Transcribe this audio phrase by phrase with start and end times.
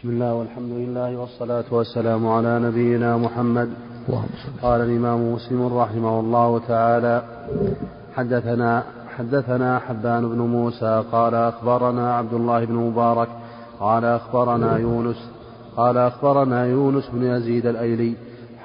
[0.00, 3.70] بسم الله والحمد لله والصلاة والسلام على نبينا محمد.
[4.62, 7.22] قال الإمام مسلم رحمه الله تعالى
[8.16, 8.82] حدثنا
[9.16, 13.28] حدثنا حبان بن موسى قال أخبرنا عبد الله بن مبارك
[13.80, 15.30] قال أخبرنا يونس
[15.76, 18.14] قال أخبرنا يونس بن يزيد الأيلي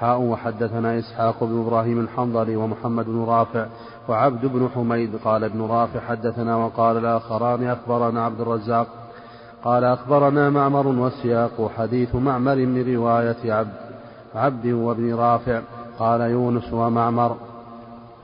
[0.00, 3.66] حاء وحدثنا إسحاق بن إبراهيم الحنظلي ومحمد بن رافع
[4.08, 9.05] وعبد بن حميد قال ابن رافع حدثنا وقال الآخران أخبرنا عبد الرزاق
[9.64, 13.72] قال أخبرنا معمر والسياق حديث معمر من رواية عبد
[14.34, 15.60] عبد وابن رافع
[15.98, 17.36] قال يونس ومعمر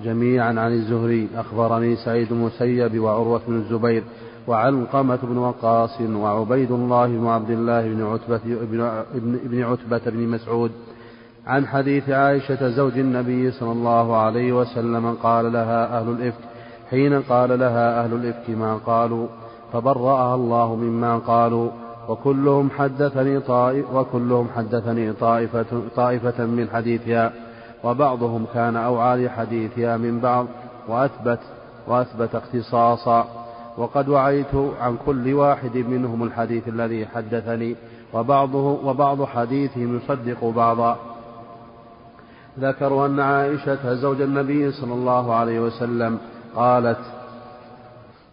[0.04, 1.28] جميعا عن الزهري.
[1.36, 4.02] أخبرني سعيد المسيب وعروة بن الزبير
[4.46, 9.00] وعلقمة بن وقاص وعبيد الله بن عبد الله بن عتبة بن,
[9.44, 10.70] بن عتبة بن مسعود
[11.46, 16.44] عن حديث عائشة زوج النبي صلى الله عليه وسلم قال لها أهل الإفك
[16.90, 19.26] حين قال لها أهل الإفك ما قالوا
[19.72, 21.70] فبرأها الله مما قالوا.
[22.08, 27.32] وكلهم حدثني طائف وكلهم حدثني طائفة, طائفة من حديثها.
[27.84, 30.46] وبعضهم كان أوعى لحديثها من بعض
[30.88, 31.38] وأثبت
[31.88, 33.26] وأثبت اختصاصا.
[33.78, 37.76] وقد وعيت عن كل واحد منهم الحديث الذي حدثني.
[38.14, 40.96] وبعضه وبعض حديثهم يصدق بعضا.
[42.60, 46.18] ذكروا أن عائشة زوج النبي صلى الله عليه وسلم
[46.56, 46.98] قالت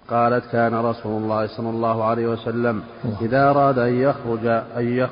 [0.10, 2.82] قالت كان رسول الله صلى الله عليه وسلم
[3.22, 4.46] إذا أراد أن يخرج
[4.78, 5.10] أن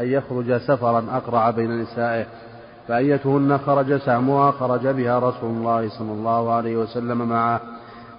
[0.00, 2.26] يخرج سفرا أقرع بين نسائه
[2.88, 7.60] فأيتهن خرج سهمها خرج بها رسول الله صلى الله عليه وسلم معه.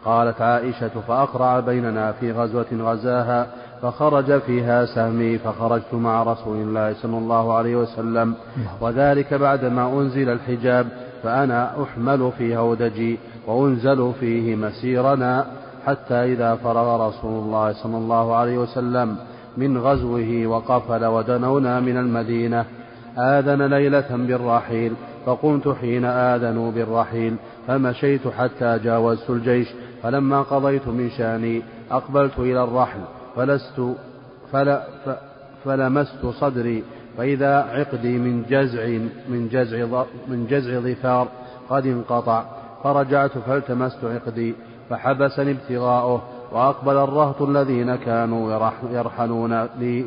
[0.05, 3.47] قالت عائشة فأقرع بيننا في غزوة غزاها
[3.81, 8.35] فخرج فيها سهمي فخرجت مع رسول الله صلى الله عليه وسلم.
[8.81, 10.87] وذلك بعدما أنزل الحجاب
[11.23, 15.45] فأنا أحمل في هودجي وأنزل فيه مسيرنا.
[15.85, 19.17] حتى إذا فرغ رسول الله صلى الله عليه وسلم
[19.57, 22.65] من غزوه وقفل ودنونا من المدينة.
[23.17, 24.93] آذن ليلة بالرحيل
[25.25, 27.35] فقمت حين آذنوا بالرحيل
[27.67, 29.67] فمشيت حتى جاوزت الجيش
[30.03, 32.99] فلما قضيت من شأني أقبلت إلى الرحل
[33.35, 33.81] فلست
[34.51, 34.79] فل
[35.65, 36.83] فلمست صدري
[37.17, 38.87] فإذا عقدي من جزع
[39.29, 41.27] من جزع من جزع ظفار
[41.69, 42.43] قد انقطع
[42.83, 44.55] فرجعت فالتمست عقدي.
[44.89, 50.05] فحبسني ابتغاؤه وأقبل الرهط الذين كانوا يرحلون لي.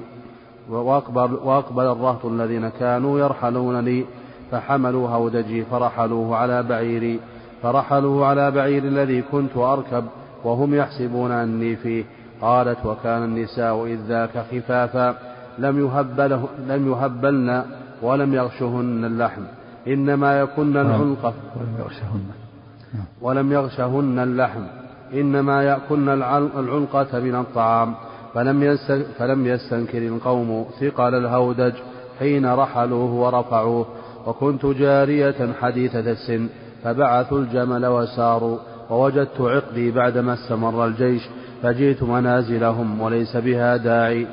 [0.70, 4.04] وأقبل, وأقبل الرهط الذين كانوا يرحلون لي.
[4.50, 7.20] فحملوا هودجي فرحلوه على بعيري
[7.62, 10.04] فرحلوه على بعير الذي كنت أركب
[10.44, 12.04] وهم يحسبون أني فيه.
[12.40, 15.14] قالت وكان النساء إذ ذاك خفافا.
[15.58, 17.64] لم, يهبله لم يهبلن
[18.02, 19.42] ولم يغشهن اللحم.
[19.86, 21.24] إنما يكن العنق.
[21.24, 22.47] ولم يغشهن.
[24.18, 24.62] اللحم
[25.14, 26.08] إنما يأكلن
[26.58, 27.94] العنقة من الطعام.
[28.34, 28.76] فلم,
[29.18, 31.72] فلم يستنكر القوم ثقل الهودج
[32.18, 33.86] حين رحلوه ورفعوه.
[34.26, 36.48] وكنت جارية حديثة السن
[36.84, 38.58] فبعثوا الجمل وساروا.
[38.90, 41.22] ووجدت عقدي بعدما استمر الجيش
[41.62, 44.26] فجئت منازلهم وليس بها داعي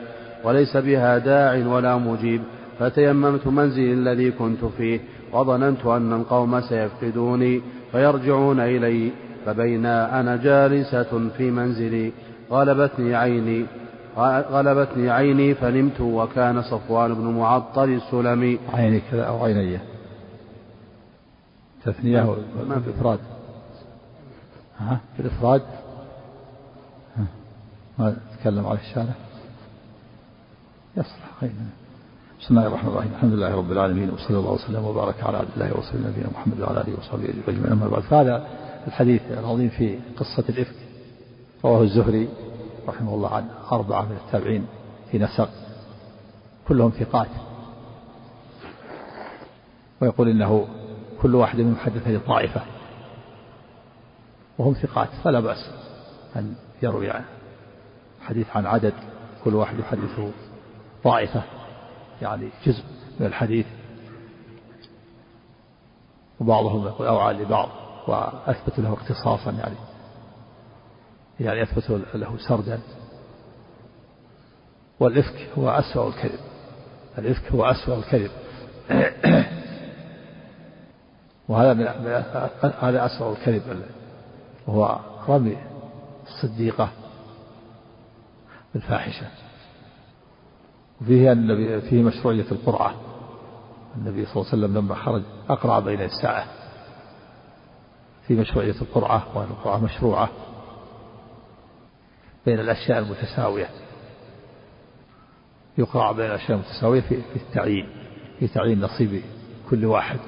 [0.43, 2.41] وليس بها داع ولا مجيب.
[2.79, 4.99] فتيممت منزلي الذي كنت فيه
[5.33, 7.61] وظننت أن القوم سيفقدوني.
[7.95, 9.11] فيرجعون إلي
[9.45, 12.11] فبينا أنا جالسة في منزلي
[12.51, 13.65] غلبتني عيني
[14.51, 18.59] غلبتني عيني فنمت وكان صفوان بن معطل السلمي.
[18.73, 19.79] عيني كذا أو عيني.
[21.85, 22.35] تثنية
[22.69, 23.19] ما في إفراد
[24.79, 25.61] ها؟ في الإفراد
[27.99, 29.15] ما تكلم على الشارع.
[30.97, 31.51] يصلح خير
[32.45, 33.11] بسم الله الرحمن الرحيم.
[33.11, 36.81] الحمد لله رب العالمين وصلى الله وسلم وبارك على عبد الله ورسوله نبينا محمد وعلى
[36.81, 37.71] آله وصحبه أجمعين.
[37.71, 38.47] أما بعد فهذا
[38.87, 40.75] الحديث العظيم في قصة الإفك
[41.65, 42.29] رواه الزهري
[42.87, 44.67] رحمه الله عن أربعة من التابعين
[45.11, 45.49] في نسق
[46.67, 47.27] كلهم ثقات.
[50.01, 50.67] ويقول إنه
[51.21, 52.61] كل واحد منهم حدث لطائفة
[54.57, 55.69] وهم ثقات فلا بأس
[56.35, 57.11] أن يروي
[58.21, 58.93] حديث عن عدد
[59.43, 60.19] كل واحد يحدث
[61.03, 61.43] طائفة.
[62.21, 62.83] يعني جزء
[63.19, 63.65] من الحديث.
[66.39, 67.69] وبعضهم يقول أوعى لبعض
[68.07, 69.75] وأثبت له اختصاصا يعني
[71.39, 72.79] يعني أثبت له سردا.
[74.99, 76.39] والإفك هو أسوأ الكذب.
[77.17, 78.31] الإفك هو أسوأ الكذب.
[81.49, 81.87] وهذا من
[82.79, 83.85] هذا أسوأ الكذب.
[84.67, 85.57] وهو رمي
[86.27, 86.89] الصديقة
[88.73, 89.44] بالفاحشة.
[91.01, 92.95] وفيه أن فيه مشروعية القرعة.
[93.97, 96.45] النبي صلى الله عليه وسلم لما خرج أقرع بين الساعة
[98.27, 100.29] في مشروعية القرعة وأن القرعة مشروعة
[102.45, 103.69] بين الأشياء المتساوية.
[105.77, 107.89] يقرع بين الأشياء المتساوية في التعيين
[108.39, 109.21] في تعيين نصيب
[109.69, 110.19] كل واحد.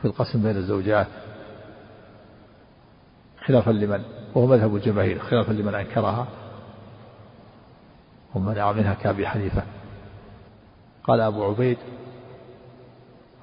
[0.00, 1.06] في القسم بين الزوجات.
[3.46, 4.02] خلافا لمن؟
[4.34, 6.26] وهو مذهب الجماهير خلافا لمن أنكرها.
[8.34, 9.62] ومنع منها كأبي حنيفة.
[11.04, 11.78] قال أبو عبيد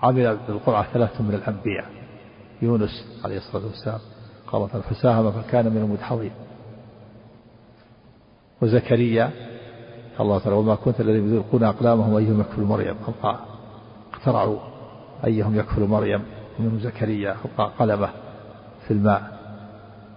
[0.04, 1.86] عمل بالقرعة ثلاثة من الأنبياء.
[2.62, 4.00] يونس عليه الصلاة والسلام
[4.48, 6.32] قال فساهم فكان من المدحضين.
[8.62, 9.32] وزكريا
[10.20, 12.96] الله تعالى وما كنت الذين يلقون أقلامهم أيهم يكفل مريم؟
[14.14, 14.60] اقترعوا
[15.26, 16.24] أيهم يكفل مريم
[16.60, 17.36] ومنهم زكريا
[17.80, 18.10] قلمه
[18.88, 19.38] في الماء.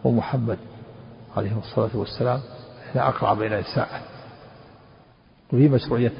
[0.04, 0.58] ومحمد
[1.36, 2.40] عليه الصلاة والسلام
[2.94, 4.02] هنا أقرع بين نساء
[5.52, 6.12] وفي مشروعية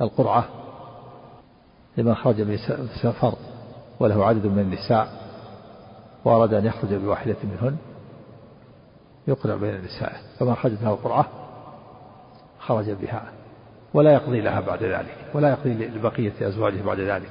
[0.00, 0.48] القرعة
[1.96, 2.56] لمن خرج
[3.20, 3.38] فرض
[4.00, 5.24] وله عدد من النساء
[6.24, 7.76] وأراد أن يخرج بواحدة منهن
[9.28, 11.26] يقرع بين النساء فمن خرجت له القرعة
[12.58, 13.32] خرج بها
[13.94, 17.30] ولا يقضي لها بعد ذلك ولا يقضي لبقية أزواجه بعد ذلك.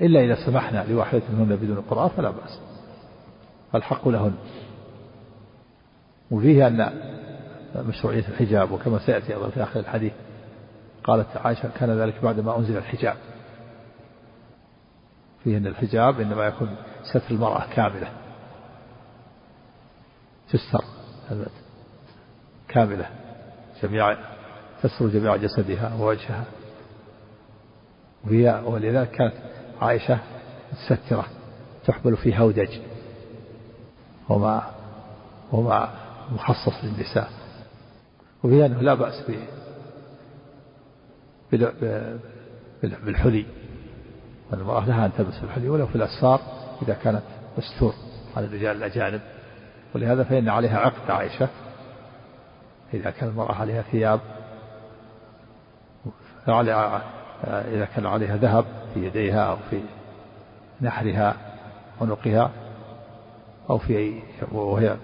[0.00, 2.60] إلا إذا سمحنا لواحدة منهن بدون قرعة فلا بأس.
[3.74, 4.34] الحق لهن.
[6.30, 6.90] وفيه أن
[7.76, 10.12] مشروعية الحجاب وكما سيأتي أيضا في آخر الحديث.
[11.04, 13.16] قالت عائشة كان ذلك بعد ما أنزل الحجاب.
[15.44, 18.08] فيه أن الحجاب إنما يكون ستر المرأة كاملة.
[20.52, 20.84] تستر
[22.68, 23.06] كاملة
[23.82, 24.16] جميع
[24.82, 26.44] تستر جميع جسدها ووجهها.
[28.24, 29.34] وهي ولذلك كانت
[29.80, 30.18] عائشة
[30.72, 31.24] مسترة
[31.86, 32.78] تحمل في هودج
[34.28, 34.70] وما
[35.52, 35.88] وما
[36.32, 37.30] مخصص للنساء.
[38.44, 39.24] وفي أنه لا بأس
[42.82, 43.46] بالحلي.
[44.50, 46.40] والمرأة لها أن تلبس الحلي ولو في الأسفار
[46.82, 47.22] إذا كانت
[47.58, 47.94] مستور
[48.36, 49.20] على الرجال الأجانب.
[49.94, 51.48] ولهذا فإن عليها عقد عائشة.
[52.94, 54.20] إذا كان المرأة عليها ثياب
[57.44, 58.64] إذا كان عليها ذهب
[58.94, 59.80] في يديها أو في
[60.80, 61.36] نحرها
[62.00, 62.50] عنقها
[63.70, 64.20] أو في
[64.52, 64.96] وهي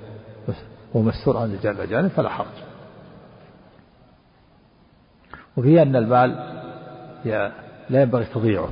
[0.95, 2.74] ومستور عن الرجال الأجانب فلا حرج.
[5.57, 6.31] وفي أن المال
[7.91, 8.69] لا ينبغي تضييعه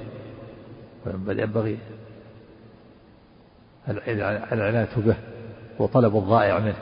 [1.06, 1.78] بل ينبغي
[4.52, 5.16] العناية به
[5.78, 6.76] وطلب الضائع منه.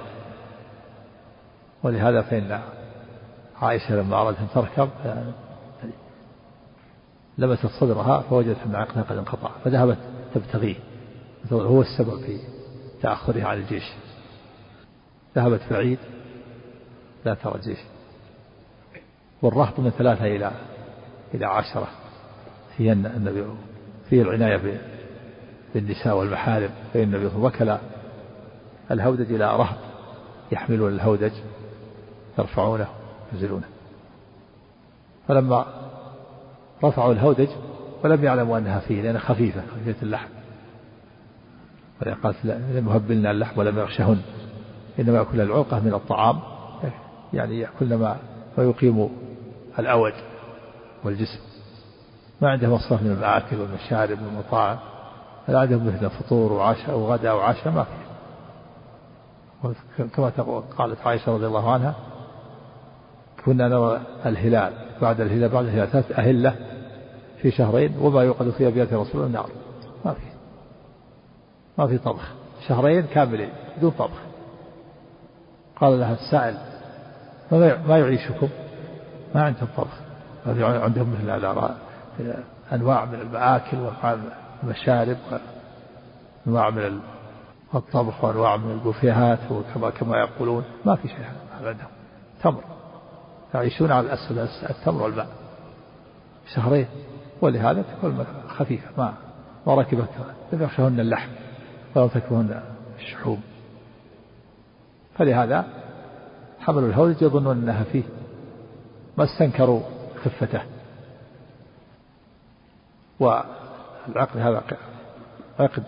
[1.82, 2.60] ولهذا فإن
[3.62, 4.88] عائشة لما أرادت أن تركب
[7.38, 9.98] لمست صدرها فوجدت أن عقلها قد انقطع فذهبت
[10.34, 10.76] تبتغيه.
[11.52, 12.38] هو السبب في
[13.02, 13.92] تأخرها عن الجيش.
[15.36, 15.98] ذهبت العيد
[17.24, 17.78] لا ترى الجيش.
[19.42, 20.50] والرهط من ثلاثة إلى
[21.34, 21.88] إلى عشرة.
[22.76, 23.44] في النبي
[24.08, 24.80] في العناية
[25.74, 27.76] بالنساء والمحارم فإن النبي وكل
[28.90, 29.76] الهودج إلى رهط
[30.52, 31.32] يحملون الهودج
[32.38, 32.88] يرفعونه
[33.32, 33.66] ينزلونه.
[35.28, 35.66] فلما
[36.84, 37.48] رفعوا الهودج
[38.04, 40.28] ولم يعلموا أنها فيه لأنها خفيفة خفيفة اللحم.
[42.22, 44.22] قالت لم يهبلنا اللحم ولم يغشهن.
[44.98, 46.40] إنما يأكل العقة من الطعام
[47.32, 48.16] يعني يأكلن ما
[48.58, 49.10] ويقيم
[49.78, 50.12] الأود
[51.04, 51.40] والجسم.
[52.40, 54.78] ما عندهم مصرف من المآكل والمشارب والمطاعم.
[55.48, 57.90] عندهم مثل فطور وعشاء وغداء وعشاء ما في
[60.16, 60.30] كما
[60.78, 61.94] قالت عائشة رضي الله عنها
[63.44, 64.72] كنا نرى الهلال.
[65.02, 66.56] بعد الهلال بعد الهلال ثلاث أهلة
[67.42, 69.50] في شهرين وما يوقد في أبيات رسول النار
[70.04, 70.20] ما في.
[71.78, 72.32] ما في طبخ.
[72.68, 74.20] شهرين كاملين بدون طبخ.
[75.76, 76.56] قال لها السائل
[77.88, 78.48] ما يعيشكم؟
[79.34, 79.98] ما عندهم طبخ
[80.46, 81.30] عندهم مثل
[82.72, 84.30] أنواع من المآكل وأنواع من
[84.62, 85.16] المشارب
[86.46, 87.00] وأنواع من
[87.74, 90.64] الطبخ وأنواع من البوفيهات وكما كما يقولون.
[90.84, 91.18] ما في شيء
[91.64, 91.88] عندهم.
[92.42, 92.60] تمر.
[93.54, 94.38] يعيشون على الأسفل
[94.70, 95.26] التمر والماء.
[96.54, 96.86] شهرين.
[97.40, 98.88] ولهذا تكون خفيفة.
[98.98, 99.14] ما
[99.66, 100.08] ما ركبت.
[100.52, 101.30] لم يخشهن اللحم.
[101.94, 102.60] ولا تكفهن
[102.98, 103.42] الشحوم.
[105.18, 105.64] فلهذا
[106.60, 108.02] حملوا الهودج يظنون أنها فيه
[109.18, 109.82] ما استنكروا
[110.24, 110.62] خفته.
[113.20, 114.62] والعقد هذا
[115.58, 115.84] عقد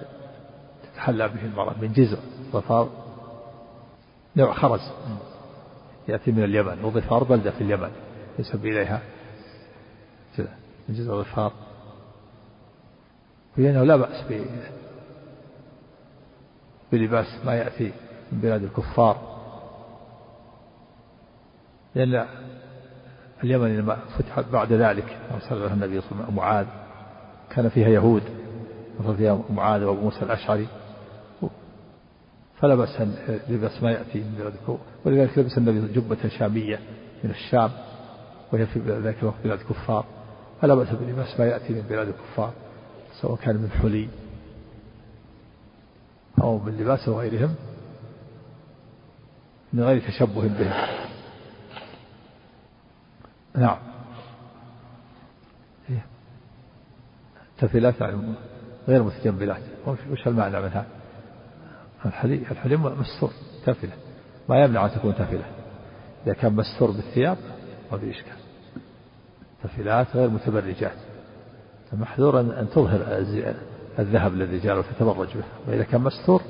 [0.83, 2.19] تتحلى به المرأة من جزر
[2.53, 2.89] ظفار.
[4.37, 4.81] نوع خرز
[6.09, 7.91] يأتي من اليمن وظفار بلدة في اليمن
[8.39, 9.01] يسب إليها
[10.89, 11.53] من جزر ظفار.
[13.57, 14.25] لأنه لا بأس
[16.93, 17.93] بلباس ما يأتي
[18.33, 19.33] من بلاد الكفار.
[21.95, 22.27] لأن
[23.45, 26.67] اليمن لما فتحت بعد ذلك أرسل لها النبي صلى الله عليه وسلم معاذ.
[27.51, 28.23] كان فيها يهود
[29.01, 30.67] أرسل فيها معاذ وأبو موسى الأشعري.
[32.61, 33.03] فلا بأس
[33.49, 36.79] لبس ما يأتي من بلاد ولذلك لبس النبي جبة شامية
[37.25, 37.71] من الشام
[38.53, 40.05] وهي في ذلك الوقت بلاد كفار.
[40.61, 42.53] فلا بأس بلباس ما يأتي من بلاد الكفار
[43.21, 44.09] سواء كان من حلي
[46.43, 47.55] أو من لباس غيرهم
[49.73, 50.73] من غير تشبه بهم.
[53.55, 53.77] نعم.
[57.59, 58.35] تفلات يعني
[58.89, 59.63] غير متجملات.
[59.87, 60.87] وش المعنى منها؟
[62.07, 63.31] الحلي الحلي مستور
[63.67, 63.93] تفلة
[64.49, 65.45] ما يمنع أن تكون تفلة
[66.27, 67.39] إذا كان مستور بالثياب
[67.93, 68.37] ما في إشكال.
[69.63, 70.97] تفلات غير متبرجات.
[71.93, 73.01] محذور أن تظهر
[73.99, 75.45] الذهب للرجال وتتبرج به.
[75.69, 76.43] وإذا كان مستور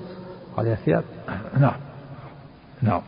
[0.58, 1.04] عليها ثياب.
[1.60, 1.80] نعم.
[2.82, 3.02] نعم.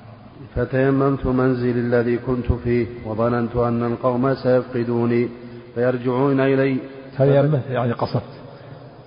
[0.54, 5.28] فتيممت منزلي الذي كنت فيه وظننت أن القوم سيفقدوني
[5.74, 6.78] فيرجعون إلي.
[7.18, 8.22] تيمم يعني قصدت.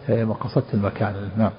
[0.08, 1.14] تيمم قصدت المكان.
[1.38, 1.52] نعم.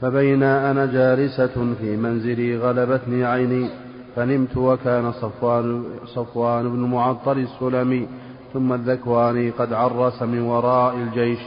[0.00, 3.70] فبينا أنا جالسة في منزلي غلبتني عيني
[4.16, 8.08] فنمت وكان صفوان, صفوان بن معطل السلمي
[8.52, 11.38] ثم الذكواني قد عرس من وراء الجيش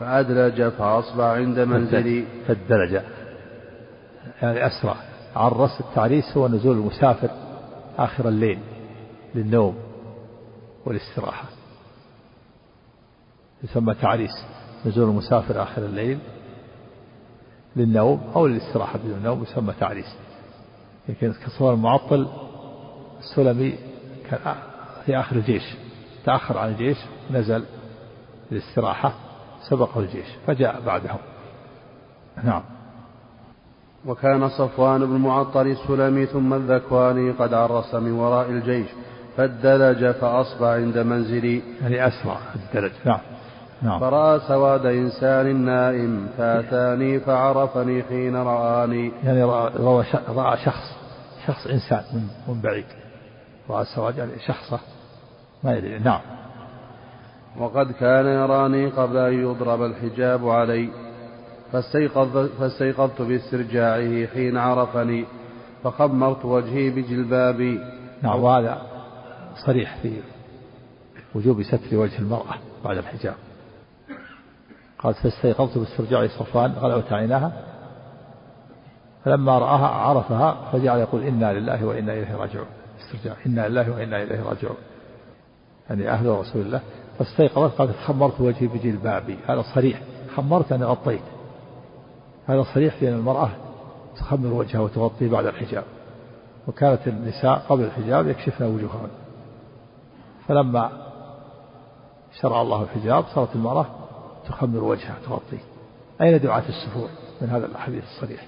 [0.00, 2.24] فأدلج فأصبح عند منزلي.
[2.46, 3.02] فالدرجة
[4.42, 4.96] يعني أسرع.
[5.36, 7.30] عرس التعريس هو نزول المسافر
[7.98, 8.58] آخر الليل
[9.34, 9.76] للنوم
[10.86, 11.44] والاستراحة.
[13.64, 14.44] يسمى تعريس
[14.86, 16.18] نزول المسافر آخر الليل
[17.76, 20.16] للنوم أو للاستراحة بدون النوم يسمى تعريس.
[21.08, 22.28] لكن كصور المعطل
[23.18, 23.78] السلمي
[24.30, 24.54] كان
[25.06, 25.74] في آخر الجيش
[26.24, 26.98] تأخر عن الجيش
[27.30, 27.64] نزل
[28.50, 29.12] للاستراحة
[29.68, 31.18] سبقه الجيش فجاء بعدهم.
[32.44, 32.75] نعم.
[34.06, 38.86] وكان صفوان بن معطل السلمي ثم الذكواني قد عرس من وراء الجيش
[39.36, 41.62] فالدلج فأصبح عند منزلي.
[41.82, 42.92] يعني أسرع الدلج.
[43.04, 43.20] نعم.
[43.82, 44.00] نعم.
[44.00, 49.12] فرأى سواد إنسان نائم فأتاني فعرفني حين رآني.
[49.24, 49.72] يعني رأى,
[50.28, 50.96] رأى شخص
[51.46, 52.84] شخص إنسان من, من بعيد.
[53.70, 54.78] رأى سواد يعني شخصة.
[55.64, 55.98] ما يدري.
[55.98, 56.20] نعم.
[57.58, 61.05] وقد كان يراني قبل أن يضرب الحجاب علي.
[61.76, 65.24] فاستيقظ فاستيقظت باسترجاعه حين عرفني
[65.84, 67.80] فخمرت وجهي بجلبابي
[68.22, 68.82] نعم وهذا
[69.66, 70.20] صريح في
[71.34, 72.54] وجوب ستر وجه المرأة
[72.84, 73.34] بعد الحجاب.
[74.98, 77.52] قال فاستيقظت باسترجاع صفوان غلبت عيناها.
[79.24, 82.66] فلما رآها عرفها فجعل يقول إنا لله وإنا إليه راجعون.
[83.00, 84.76] استرجاع إنا لله وإنا إليه راجعون.
[85.90, 86.80] يعني أهل رسول الله.
[87.18, 89.38] فاستيقظت قالت خمرت وجهي بجلبابي.
[89.48, 90.00] هذا صريح.
[90.36, 91.35] خمرت أنا غطيت.
[92.46, 93.50] هذا صريح في أن المرأة
[94.16, 95.84] تخمر وجهها وتغطيه بعد الحجاب
[96.68, 99.08] وكانت النساء قبل الحجاب يكشفن وجوههن.
[100.48, 100.90] فلما
[102.40, 103.86] شرع الله الحجاب صارت المرأة
[104.48, 105.58] تخمر وجهها تغطيه
[106.20, 107.08] أين دعاة السفور
[107.40, 108.46] من هذا الحديث الصريح؟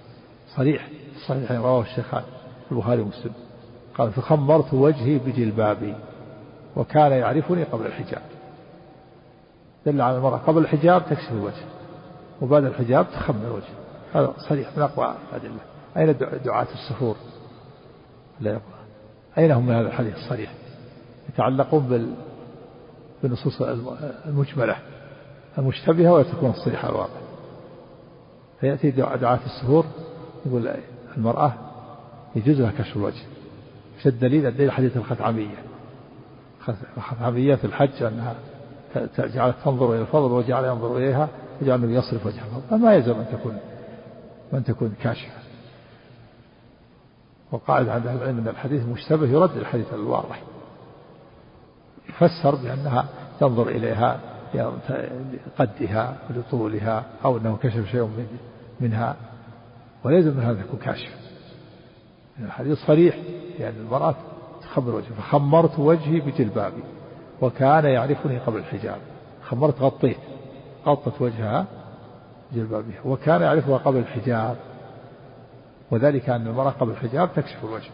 [0.57, 0.89] صريح
[1.29, 2.23] صحيح رواه الشيخان
[2.73, 3.33] البخاري ومسلم.
[3.99, 5.95] قال فخمرت وجهي بجلبابي
[6.77, 8.23] وكان يعرفني قبل الحجاب.
[9.87, 11.65] دل على المرأة قبل الحجاب تكشف الوجه
[12.43, 15.61] وبعد الحجاب تخمر الوجه هذا صريح من أقوى الأدلة.
[15.97, 17.17] أين دعاة السفور؟
[18.41, 18.59] لا
[19.39, 20.53] أين هم من هذا الحديث الصريح؟
[21.29, 22.15] يتعلقون بال
[23.23, 23.63] بالنصوص
[24.27, 24.77] المجملة
[25.59, 27.21] المشتبهة وتكون الصريحة الواضحة؟
[28.61, 29.85] فيأتي دعاة السفور
[30.47, 30.71] يقول
[31.17, 31.53] المرأة
[32.37, 33.23] يجوز لها كشف الوجه.
[33.97, 35.57] إيش الدليل؟ الدليل حديث الخثعمية
[36.97, 38.35] الخثعمية في الحج أنها
[39.19, 41.29] جعلت تنظر إلى الفضل وجعل ينظر إليها
[41.63, 43.59] وجعل يصرف وجهها فما يلزم أن تكون
[44.55, 45.39] أن تكون كاشفة.
[47.53, 50.43] وقاعد عند أهل العلم أن الحديث المشتبه يرد الحديث الواضح.
[52.09, 53.09] يفسر بأنها
[53.41, 54.21] تنظر إليها
[54.55, 58.11] لقدها ولطولها أو أنه كشف شيء
[58.81, 59.17] منها.
[60.05, 61.17] وليس من هذا يكون كاشف.
[62.41, 63.19] الحديث صريح
[63.59, 64.15] يعني المرأة
[64.63, 65.15] تخمر وجهها.
[65.19, 66.83] فخمرت وجهي بجلبابي
[67.41, 68.99] وكان يعرفني قبل الحجاب.
[69.49, 70.19] خمرت غطيت
[70.87, 71.67] غطت وجهها
[72.53, 74.57] جلبابها وكان يعرفها قبل الحجاب.
[75.91, 77.91] وذلك أن المرأة قبل الحجاب تكشف الوجه.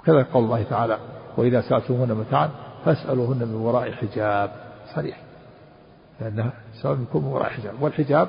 [0.00, 0.98] وكذا قول الله تعالى
[1.36, 2.50] وإذا سألتموهن متاعا
[2.84, 4.50] فاسألوهن من وراء حجاب.
[4.94, 5.20] صريح.
[6.20, 7.74] لأنها سواء يكون من وراء حجاب.
[7.82, 8.28] والحجاب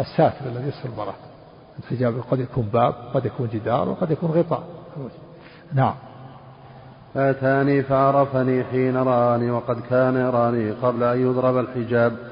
[0.00, 1.14] الساتر الذي يستر المرأة.
[1.78, 4.62] الحجاب قد يكون باب قد يكون جدار وقد يكون غطاء.
[5.72, 5.94] نعم.
[7.14, 12.29] فأتاني فعرفني حين رآني وقد كان يراني قبل أن يضرب الحجاب.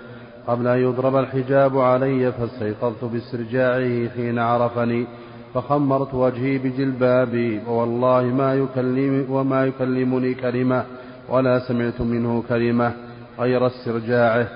[0.49, 5.07] قبل أن يضرب الحجاب علي فاستيقظت باسترجاعه حين عرفني
[5.55, 10.85] فخمرت وجهي بجلبابي ووالله ما يكلم وما يكلمني كلمة
[11.29, 12.93] ولا سمعت منه كلمة
[13.39, 14.49] غير استرجاعه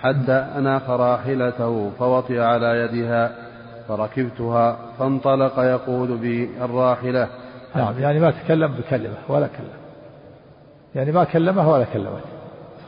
[0.00, 3.32] حتى أناخ راحلته فوطئ على يدها
[3.88, 7.28] فركبتها فانطلق يقود بي الراحلة.
[7.76, 9.82] نعم يعني ما تكلم بكلمة ولا كلم
[10.94, 12.32] يعني ما كلمه ولا كلمته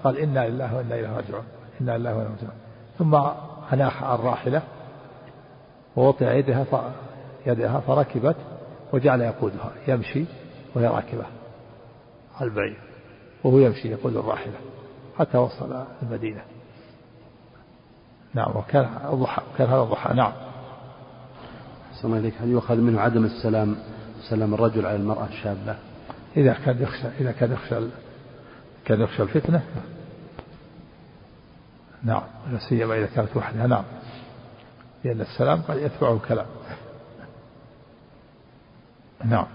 [0.05, 1.45] قال إنا لله وإنا إليه راجعون.
[1.81, 2.55] إنا لله وإنا راجعون
[2.99, 3.15] ثم
[3.73, 4.63] أناخ الراحلة
[5.97, 6.93] ووطئ يدها
[7.47, 8.37] يدها فركبت
[8.93, 10.25] وجعل يقودها يمشي
[10.75, 11.25] وهي راكبة.
[12.37, 12.79] على البعير.
[13.45, 14.55] وهو يمشي يقود الراحلة
[15.19, 16.43] حتى وصل المدينة.
[18.35, 20.15] نعم وكان الضحى كان هذا الضحى.
[20.15, 20.33] نعم.
[22.03, 22.35] صلى إليك.
[22.41, 23.77] هل يؤخذ منه عدم السلام
[24.31, 25.77] سلام الرجل على المرأة الشابة؟
[26.37, 27.77] إذا كان يخشى إذا كان يخشى
[28.85, 29.63] كان يخشى الفتنة
[32.05, 33.67] نعم لا سيما إذا كانت وحدها.
[33.67, 33.85] نعم.
[35.05, 36.47] لأن السلام قد يتبعه الكلام.
[39.25, 39.47] نعم.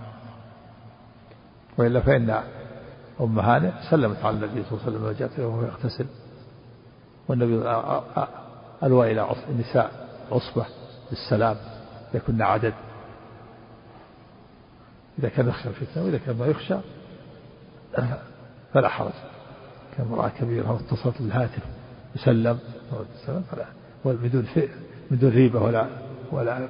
[1.77, 2.43] وإلا فإن
[3.21, 6.05] أم هانئ سلمت على النبي صلى الله عليه وسلم وجاءت وهو يغتسل.
[7.27, 7.55] والنبي
[8.83, 10.65] ألوى إلى النساء عصبة
[11.09, 11.57] بالسلام
[12.13, 12.73] يكن عدد.
[15.19, 16.75] إذا كان يخشى الفتنة وإذا كان ما يخشى
[18.73, 19.11] فلا حرج.
[19.97, 21.63] كان امرأة كبيرة واتصلت بالهاتف.
[22.15, 22.59] يسلم
[23.51, 23.65] فلا
[24.05, 24.47] بدون
[25.11, 25.85] بدون ريبة ولا
[26.31, 26.67] ولا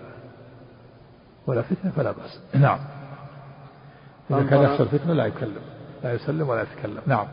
[1.48, 2.79] ولا فتنة فلا بأس نعم
[4.31, 5.62] إذا كان يخشى الفتنة لا يكلم
[6.03, 7.27] لا يسلم ولا يتكلم نعم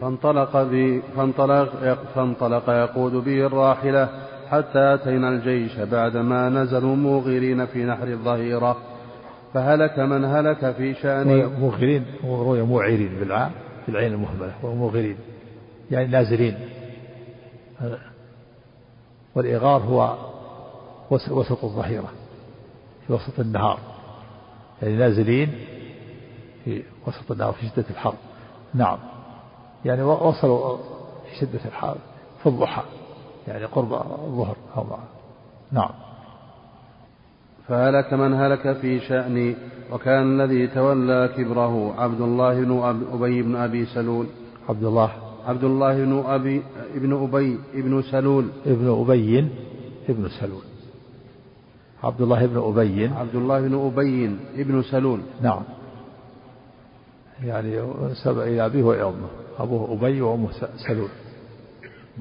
[0.00, 4.08] فانطلق بي فانطلق فانطلق يقود به الراحلة
[4.50, 8.76] حتى أتينا الجيش بعدما نزلوا موغرين في نحر الظهيرة
[9.54, 13.10] فهلك من هلك في شأن موغرين رؤيا موعرين
[13.86, 15.16] بالعين المهملة وموغرين
[15.90, 16.58] يعني نازلين.
[19.34, 20.16] والإغار هو
[21.10, 22.08] وسط الظهيرة
[23.06, 23.78] في وسط النهار.
[24.82, 25.52] يعني نازلين
[26.64, 28.14] في وسط النهار في شدة الحر.
[28.74, 28.98] نعم.
[29.84, 31.96] يعني وصلوا في شدة الحر
[32.42, 32.82] في الضحى
[33.48, 34.86] يعني قرب الظهر أو
[35.72, 35.90] نعم.
[37.68, 39.56] فهلك من هلك في شأني
[39.92, 44.26] وكان الذي تولى كبره عبد الله بن أبي بن أبي سلول.
[44.68, 46.62] عبد الله عبد الله بن أبي
[46.94, 48.46] ابن أبي ابن سلول.
[48.66, 49.48] ابن أبي
[50.08, 50.62] ابن سلول.
[52.02, 53.06] عبد الله بن أبي.
[53.06, 55.20] عبد الله بن أبي ابن سلول.
[55.42, 55.62] نعم.
[57.44, 57.80] يعني
[58.10, 59.28] نسب إلى أبيه وأمه.
[59.58, 60.48] أبوه أبي وأمه
[60.88, 61.08] سلول.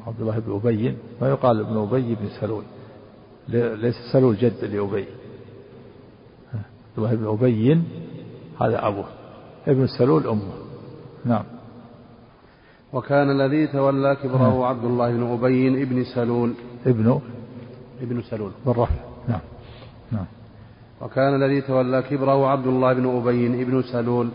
[0.08, 0.98] عبد الله بن أبي.
[1.22, 2.64] ما يقال ابن أبي بن سلول.
[3.82, 5.06] ليس سلول جد لأبي.
[6.54, 7.82] عبد الله بن أبي
[8.62, 9.08] هذا أبوه.
[9.68, 10.54] ابن سلول أمه.
[11.26, 11.55] نعم.
[12.94, 14.62] وكان الذي تولى كبره نعم.
[14.62, 16.54] عبد الله بن أبي ابن سلول.
[16.86, 17.22] ابن
[18.02, 18.52] ابن سلول.
[18.66, 18.96] بالرفع.
[19.28, 19.40] نعم.
[20.12, 20.26] نعم.
[21.02, 24.30] وكان الذي تولى كبره عبد الله بن أبي ابن سلول.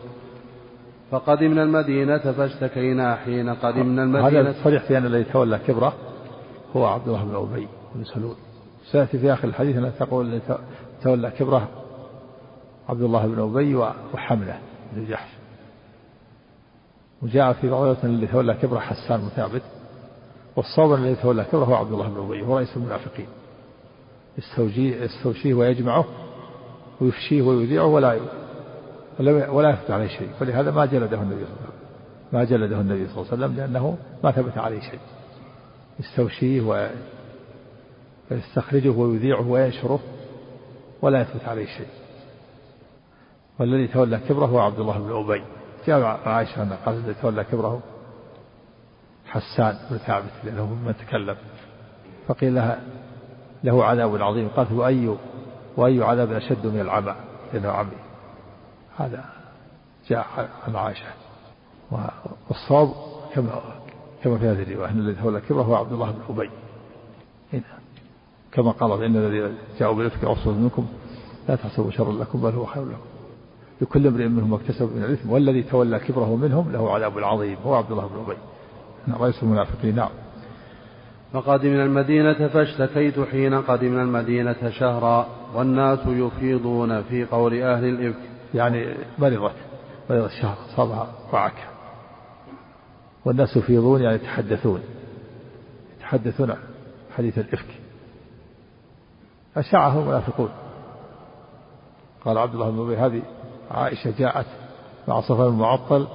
[1.11, 5.93] فقدمنا المدينة فاشتكينا حين قدمنا المدينة هذا صريح في أن الذي تولى كبره
[6.77, 8.35] هو عبد الله بن أبي بن سلول.
[8.93, 10.41] سيأتي في آخر الحديث أن تقول الذي
[11.03, 11.69] تولى كبره
[12.89, 13.77] عبد الله بن أبي
[14.15, 14.59] وحملة
[14.93, 15.40] بن جحش.
[17.23, 19.63] وجاء في رواية الذي تولى كبره حسان مثابت
[20.57, 23.27] والصواب الذي تولى كبره هو عبد الله بن أبي هو رئيس المنافقين.
[24.39, 26.05] يستوشيه ويجمعه
[27.01, 28.21] ويفشيه ويذيعه ولا
[29.49, 30.29] ولا يثبت عليه شيء.
[30.41, 31.81] ولهذا ما جلده النبي صلى الله عليه وسلم
[32.33, 35.01] ما جلده النبي صلى الله عليه وسلم لأنه ما ثبت عليه شيء.
[36.01, 36.61] يستوشيه
[38.31, 40.01] ويستخرجه ويذيعه وينشره
[41.03, 41.89] ولا يثبت عليه شيء.
[43.59, 45.43] والذي تولى كبره هو عبد الله بن أبي.
[45.87, 47.81] جاء عائشة أن قال تولى كبره.
[49.27, 51.37] حسان بن ثابت لأنه ممن تكلم
[52.29, 52.81] فقيل لها
[53.65, 54.49] له عذاب عظيم.
[54.49, 55.17] قالت وأي
[55.77, 57.15] وأي عذاب أشد من العمى؟
[57.53, 57.97] لأنه عمي.
[58.99, 59.25] هذا
[60.09, 60.27] جاء
[60.67, 61.07] عن عائشة.
[62.51, 62.95] والصواب
[63.35, 63.61] كما
[64.25, 66.51] كما في هذه الرواية أن الذي تولى كبره هو عبد الله بن أبي.
[68.53, 70.87] كما قال إن الذي جاءوا بالإفك عصر منكم
[71.49, 73.10] لا تحسبوا شرا لكم بل هو خير لكم.
[73.81, 77.91] لكل امرئ منهم اكتسب من الإثم والذي تولى كبره منهم له عذاب عظيم هو عبد
[77.91, 78.37] الله بن أبي.
[79.25, 80.11] رئيس المنافقين نعم.
[81.33, 88.21] فقدمنا المدينة فاشتكيت حين قدمنا المدينة شهرا والناس يفيضون في قول أهل الإفك
[88.55, 89.55] يعني مرضت
[90.11, 91.71] مرضت شهر صابها وعكا
[93.25, 94.81] والناس يفيضون يعني يتحدثون.
[95.99, 96.55] يتحدثون
[97.17, 97.81] حديث الإفك.
[99.57, 100.51] أشاعه المنافقون
[102.25, 103.23] قال عبد الله بن أبي هذه
[103.71, 104.47] عائشة جاءت
[105.09, 106.09] مع صفوان المعطل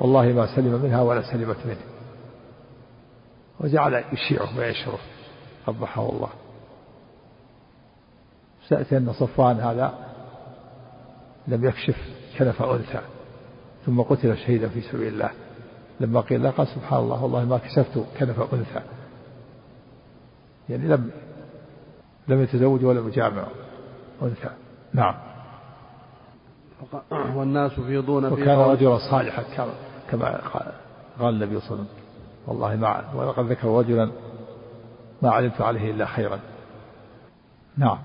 [0.00, 1.82] والله ما سلم منها ولا سلمت منه.
[3.60, 4.98] وجعل يشيعه ويشره
[5.66, 6.28] قبحه الله.
[8.68, 9.94] سأتي أن صفوان هذا
[11.48, 11.96] لم يكشف
[12.38, 13.00] كنف أنثى
[13.86, 15.30] ثم قتل شهيدا في سبيل الله.
[16.00, 18.80] لما قيل له قال سبحان الله والله ما كشفت كنف أنثى.
[20.68, 21.10] يعني لم
[22.28, 23.46] لم يتزوج ولم يجامع
[24.22, 24.50] أنثى.
[24.94, 25.31] نعم.
[27.34, 29.42] والناس يفيضون في وكان رجلا صالحا
[30.10, 30.40] كما
[31.20, 31.86] قال النبي صلى الله عليه وسلم.
[32.46, 34.10] والله ما ولقد ذكر رجلا
[35.22, 36.38] ما علمت عليه إلا خيرا.
[37.78, 37.98] نعم.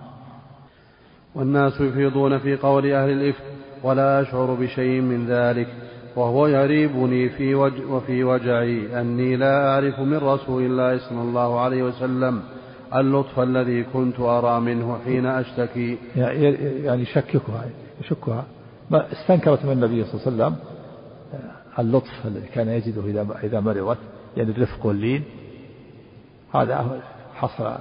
[1.36, 3.44] والناس يفيضون في قول أهل الإفك
[3.84, 5.68] ولا أشعر بشيء من ذلك
[6.16, 11.84] وهو يريبني في وج وفي وجعي أني لا أعرف من رسول الله صلى الله عليه
[11.84, 12.44] وسلم
[12.96, 15.98] اللطف الذي كنت أرى منه حين أشتكي.
[16.16, 17.66] يعني يشككها
[18.02, 18.46] يشكها.
[18.90, 20.78] ما استنكرت من النبي صلى الله عليه وسلم
[21.80, 23.98] اللطف الذي كان يجده إذا إذا مرضت
[24.38, 25.24] يعني الرفق واللين.
[26.56, 27.02] هذا
[27.36, 27.78] حصل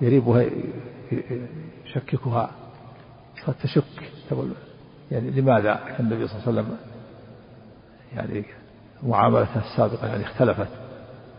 [0.00, 0.46] يريبها
[1.84, 2.50] يشككها.
[3.44, 4.52] فتشك تقول
[5.10, 6.76] يعني لماذا النبي صلى الله عليه وسلم
[8.16, 8.44] يعني
[9.02, 10.68] معاملته السابقة يعني اختلفت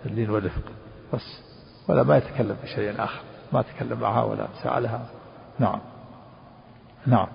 [0.06, 0.64] اللين والرفق.
[1.14, 1.42] بس
[1.90, 3.22] ولا ما يتكلم بشيء آخر
[3.54, 5.06] ما تكلم معها ولا سألها.
[5.60, 5.80] نعم.
[7.08, 7.28] نعم.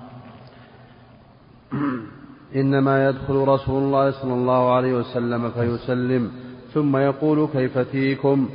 [2.60, 6.30] إنما يدخل رسول الله صلى الله عليه وسلم فيسلم
[6.74, 8.48] ثم يقول كيف تيكم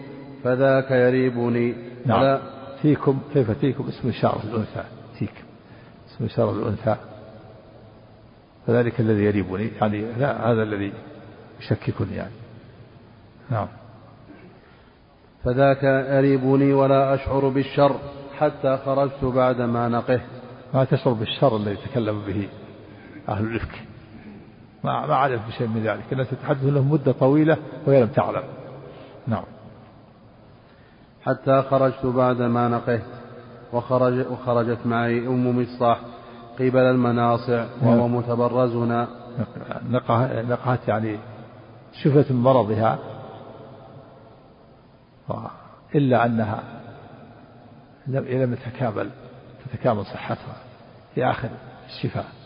[0.43, 1.75] فذاك يريبني.
[2.05, 2.39] نعم.
[2.81, 4.83] تيكم كيف تيكم اسم إشارة الأنثى.
[5.19, 5.33] تيك
[6.07, 6.95] اسم إشارة الأنثى.
[8.67, 9.67] فذلك الذي يريبني.
[9.81, 10.93] يعني لا هذا الذي
[11.59, 12.33] يشككني يعني.
[13.49, 13.67] نعم.
[15.43, 17.95] فذاك يريبني ولا أشعر بالشر
[18.37, 20.21] حتى خرجت بعد ما نقه.
[20.73, 22.47] ما تشعر بالشر الذي تكلم به.
[23.29, 23.81] أهل الإفك.
[24.83, 28.43] ما ما عرف بشيء من ذلك الناس تتحدث لهم مدة طويلة وهي لم تعلم.
[29.27, 29.43] نعم.
[31.25, 33.01] حتى خرجت بعد ما نقهت
[33.73, 35.99] وخرج وخرجت معي أم مصطح
[36.59, 38.15] قبل المناصع وهو نعم.
[38.15, 39.07] متبرزنا.
[40.49, 41.17] نقهت يعني
[42.03, 42.99] شفت من مرضها
[45.95, 46.63] إلا أنها
[48.07, 49.09] لم تتكامل
[49.65, 50.55] تتكامل صحتها
[51.15, 51.49] في آخر
[51.87, 52.38] الشفاء.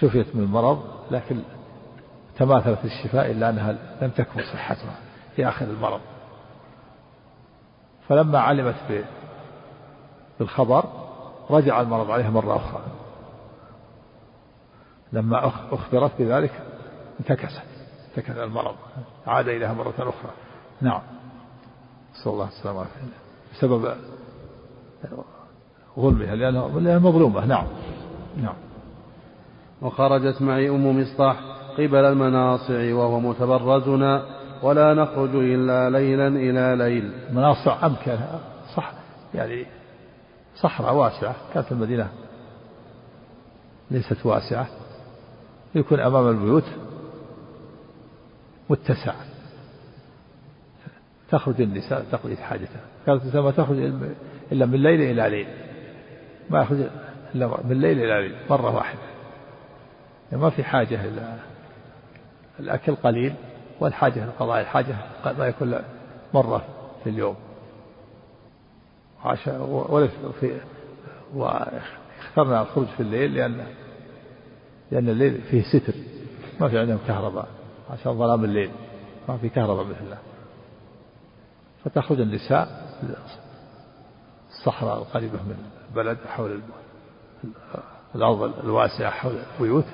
[0.00, 1.42] شفيت من المرض لكن
[2.38, 4.94] تماثلت الشفاء إلا أنها لم تكمل صحتها
[5.36, 6.00] في آخر المرض.
[8.08, 9.04] فلما علمت
[10.38, 10.84] بالخبر
[11.50, 12.80] رجع المرض عليها مرة أخرى.
[15.12, 16.62] لما أخبرت بذلك
[17.20, 17.62] انتكست
[18.08, 18.74] انتكس المرض.
[19.26, 20.30] عاد إليها مرة أخرى.
[20.80, 21.00] نعم.
[22.14, 22.86] نسأل الله السلامة
[23.52, 23.94] بسبب
[25.98, 27.46] ظلمها لأنها مظلومة.
[27.46, 27.66] نعم.
[28.36, 28.67] نعم.
[29.82, 31.40] وخرجت معي أم مصطح
[31.78, 34.22] قبل المناصع وهو متبرزنا
[34.62, 37.12] ولا نخرج إلا ليلا إلى ليل.
[37.32, 38.16] مناصع أمكن.
[38.76, 38.92] صح.
[39.34, 39.66] يعني
[40.56, 41.36] صحراء واسعة.
[41.54, 42.08] كانت المدينة
[43.90, 44.66] ليست واسعة.
[45.74, 46.64] يكون أمام البيوت
[48.70, 49.14] متسع.
[51.30, 52.80] تخرج النساء تقضي حاجتها.
[53.06, 53.78] كانت النساء ما تخرج
[54.52, 55.48] إلا من ليل إلى ليل.
[56.50, 56.78] ما يخرج
[57.34, 58.36] إلا من ليل إلى ليل.
[58.50, 59.17] مرة واحدة.
[60.32, 61.38] ما في حاجة إلى
[62.60, 63.34] الأكل قليل
[63.80, 64.96] والحاجة لقضاء الحاجة
[65.38, 65.78] ما يكون
[66.34, 66.64] مرة
[67.04, 67.36] في اليوم.
[69.24, 69.96] عشاء
[70.40, 70.60] في
[71.34, 73.66] واخترنا الخروج في الليل لأن
[74.90, 75.94] لأن الليل فيه ستر.
[76.60, 77.48] ما في عندهم كهرباء
[77.90, 78.70] عشان ظلام الليل.
[79.28, 80.18] ما في كهرباء مثله
[81.84, 82.88] فتخرج النساء
[84.50, 85.56] الصحراء القريبة من
[85.88, 86.60] البلد حول
[88.14, 89.84] الأرض الواسعة حول البيوت.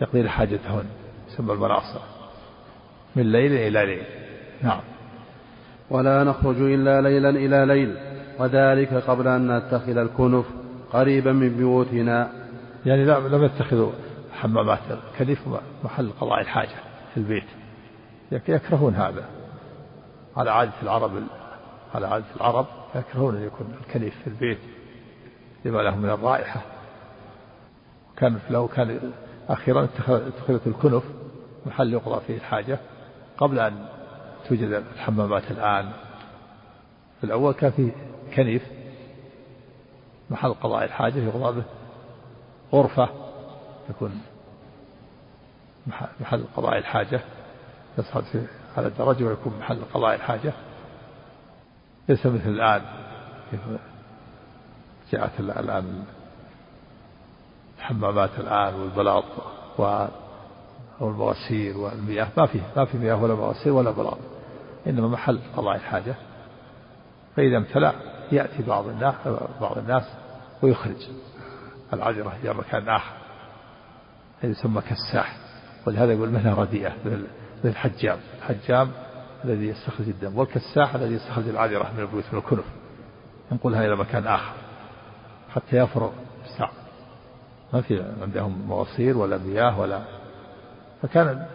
[0.00, 0.84] يقضين حاجتهن
[1.28, 2.00] يسمى المناصر
[3.16, 4.04] من ليل إلى ليل.
[4.62, 4.80] نعم.
[5.90, 7.96] ولا نخرج إلا ليلا إلى ليل
[8.38, 10.44] وذلك قبل أن نتخذ الكنف
[10.92, 12.30] قريبا من بيوتنا.
[12.86, 13.92] يعني لا لم يتخذوا
[14.32, 15.38] حمامات الكنيف
[15.84, 16.76] محل قضاء الحاجة
[17.14, 17.44] في البيت.
[18.32, 19.24] يكرهون هذا.
[20.36, 21.22] على عادة العرب
[21.94, 24.58] على عادة العرب يكرهون أن يكون الكنيف في البيت
[25.64, 26.60] لما له من الرائحة.
[28.16, 29.12] كان لو كان
[29.48, 31.02] أخيرا اتخذت الكنف
[31.66, 32.78] محل يقضى فيه الحاجة
[33.38, 33.86] قبل أن
[34.48, 35.92] توجد الحمامات الآن.
[37.20, 37.92] في الأول كان في
[38.36, 38.62] كنيف
[40.30, 41.64] محل قضاء الحاجة يقضى به
[42.72, 43.08] غرفة
[43.90, 44.22] يكون
[46.20, 47.20] محل قضاء الحاجة
[47.98, 48.24] يصعد
[48.76, 50.52] على الدرجة ويكون محل قضاء الحاجة.
[52.08, 52.82] ليس مثل الآن
[53.50, 53.60] كيف
[55.12, 56.04] جاءت الآن
[57.90, 59.24] الحمامات الآن والبلاط
[61.00, 62.28] والمواسير والمياه.
[62.36, 64.18] ما في ما في مياه ولا مواسير ولا بلاط
[64.86, 66.14] إنما محل قضاء الحاجة.
[67.36, 67.92] فإذا امتلأ
[68.32, 69.14] يأتي بعض الناس
[69.60, 70.02] بعض الناس
[70.62, 71.08] ويخرج.
[71.92, 73.12] العذرة إلى مكان آخر.
[74.42, 75.36] يسمى كساح
[75.86, 76.92] ولهذا يقول مهنة رديئة
[77.64, 78.90] للحجام الحجام.
[79.44, 82.64] الذي يستخرج الدم والكساح الذي يستخرج العذرة من البيوت من الكنف
[83.52, 84.52] ينقلها إلى مكان آخر.
[85.54, 86.10] حتى يفرغ
[87.72, 90.02] ما في عندهم مواسير ولا مياه ولا
[91.02, 91.46] فكان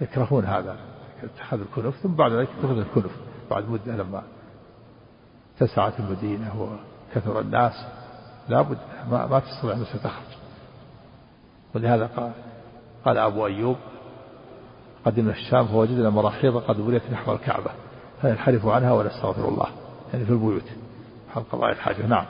[0.00, 0.76] يكرهون هذا
[1.22, 3.12] اتخاذ الكنف ثم بعد ذلك اتخذ الكنف.
[3.50, 4.22] بعد مدة لما
[5.56, 6.78] اتسعت المدينة
[7.12, 7.72] وكثر الناس
[8.48, 8.78] لابد
[9.10, 10.32] ما, ما تستطيع أن تخرج
[11.74, 12.32] ولهذا قال,
[13.04, 13.76] قال أبو أيوب
[15.04, 17.70] قدمنا الشام فوجدنا مراحيض قد بنيت نحو الكعبة
[18.20, 19.66] فينحرف عنها ونستغفر الله
[20.12, 20.64] يعني في البيوت
[21.34, 22.06] حال قضاء الحاجة.
[22.06, 22.26] نعم.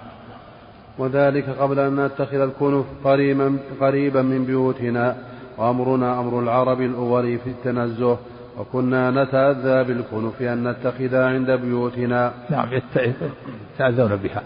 [0.99, 5.17] وذلك قبل أن نتخذ الكنف قريبا, قريبا من بيوتنا.
[5.59, 8.19] وأمرنا أمر العرب الأول في التنزه
[8.59, 12.33] وكنا نتأذى بالكنف أن نتخذها عند بيوتنا.
[12.51, 14.43] نعم يتأذون بها.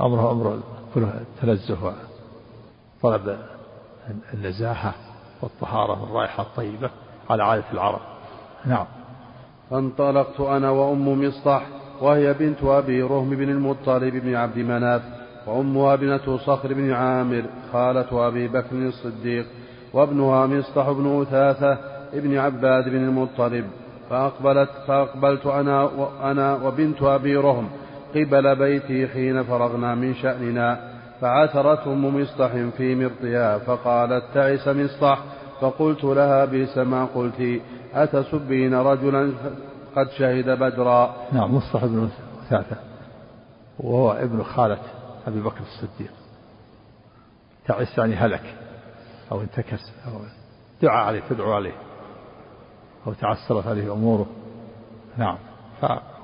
[0.00, 0.58] أمره أمر
[0.96, 1.94] التنزه
[3.02, 3.36] وطلب
[4.34, 4.94] النزاهة
[5.42, 6.90] والطهارة والرائحة الطيبة
[7.30, 8.00] على عادة العرب.
[8.66, 8.86] نعم.
[9.70, 11.66] فانطلقت أنا وأم مصطح
[12.00, 15.02] وهي بنت أبي رهم بن المطلب بن عبد مناف.
[15.46, 19.46] وأمها ابنة صخر بن عامر خالة أبي بكر الصديق
[19.92, 21.78] وابنها مصطح بن أثاثة
[22.14, 23.64] ابن عباد بن المطلب.
[24.10, 27.68] فأقبلت فأقبلت أنا وأنا وبنت أبي رهم
[28.14, 30.80] قبل بيتي حين فرغنا من شأننا.
[31.20, 35.18] فعثرت أم مصطح في مرطها فقالت تعس مصطح.
[35.60, 37.60] فقلت لها بئس ما قلت.
[37.94, 39.32] أتسبين رجلا
[39.96, 42.08] قد شهد بدرا؟ نعم مصطح بن
[42.46, 42.76] أثاثة
[43.80, 44.78] وهو ابن خالة.
[45.26, 46.12] أبي بكر الصديق.
[47.66, 48.54] تعس يعني هلك
[49.32, 50.20] أو انتكس أو
[50.82, 51.72] دعا عليه تدعو عليه
[53.06, 54.26] أو تعسرت عليه أموره.
[55.16, 55.38] نعم.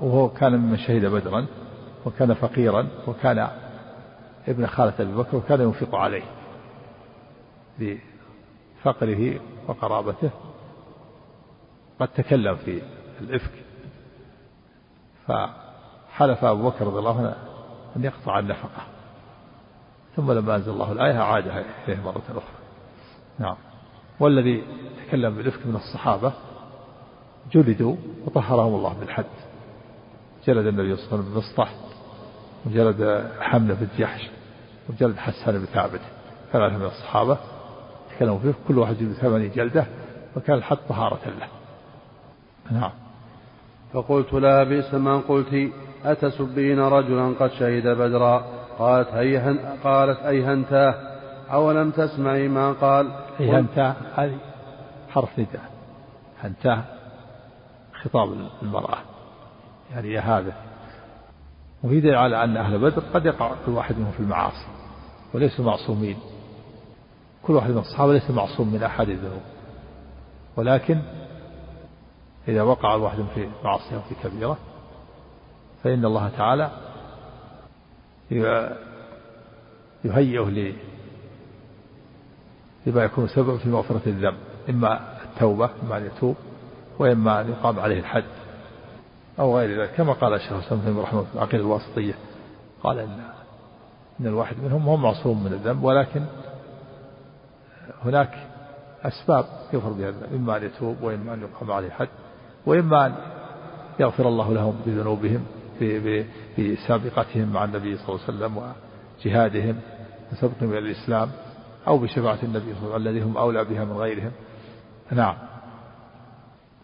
[0.01, 1.45] وهو كان ممن شهد بدرا
[2.05, 3.49] وكان فقيرا وكان
[4.47, 6.23] ابن خالة أبي بكر وكان ينفق عليه
[7.79, 10.29] بفقره وقرابته.
[11.99, 12.81] قد تكلم في
[13.21, 13.51] الإفك.
[15.27, 17.46] فحلف أبو بكر رضي الله عنه
[17.97, 18.81] أن يقطع النفقة
[20.15, 22.41] ثم لما أنزل الله الآية عادها إليه مرة أخرى.
[23.39, 23.55] نعم.
[24.19, 24.63] والذي
[25.07, 26.33] تكلم بالإفك من الصحابة
[27.51, 29.25] جلدوا وطهرهم الله بالحد.
[30.45, 31.67] جلد النبي صلى الله عليه وسلم
[32.65, 34.29] وجلد حمله بن جحش
[34.89, 36.01] وجلد حسان بن ثابت.
[36.51, 37.37] ثلاثة من الصحابة
[38.09, 39.85] تكلموا فيه كل واحد يجلد ثمانية جلدة
[40.35, 41.47] وكان الحد طهارة له.
[42.79, 42.91] نعم.
[43.93, 45.71] فقلت لها بئس ما قلت
[46.05, 48.45] أتسبين رجلا قد شهد بدرا؟
[48.79, 50.95] قالت هيهن قالت أيهنتاه
[51.51, 54.37] أولم تسمعي ما قال؟ أيهنتاه هذه
[55.09, 55.71] حرف نداء.
[56.43, 56.83] هنتاه
[58.01, 58.29] خطاب
[58.61, 58.97] المرأة.
[59.91, 60.53] يعني يا هذا
[61.83, 64.67] وفي دليل على أن أهل بدر قد يقع كل واحد منهم في المعاصي
[65.33, 66.17] وليسوا معصومين.
[67.43, 69.41] كل واحد من الصحابة ليس معصوم من أحد الذنوب
[70.57, 71.01] ولكن
[72.47, 74.57] إذا وقع الواحد في معصية في كبيرة
[75.87, 76.71] فإن الله تعالى
[80.05, 80.73] يهيئه
[82.85, 84.37] لما يكون سبب في مغفرة الذنب
[84.69, 86.35] إما التوبة إما أن يتوب
[86.99, 88.23] وإما أن يقام عليه الحد
[89.39, 89.93] أو غير ذلك.
[89.93, 92.13] كما قال الشيخ الإسلام رحمه الله في العقيدة الواسطية
[92.83, 93.19] قال إن
[94.19, 96.25] إن الواحد منهم هو معصوم من الذنب ولكن
[98.05, 98.47] هناك
[99.03, 102.09] أسباب يغفر بها الذنب إما أن يتوب وإما أن يقام عليه حد
[102.65, 103.15] وإما أن
[103.99, 105.45] يغفر الله لهم بذنوبهم
[106.57, 108.73] بسابقتهم مع النبي صلى الله عليه وسلم
[109.19, 109.79] وجهادهم
[110.31, 111.31] وسبقهم إلى الإسلام
[111.87, 114.31] أو بشفاعة النبي صلى الله عليه وسلم الذي هم أولى بها من غيرهم.
[115.11, 115.35] نعم.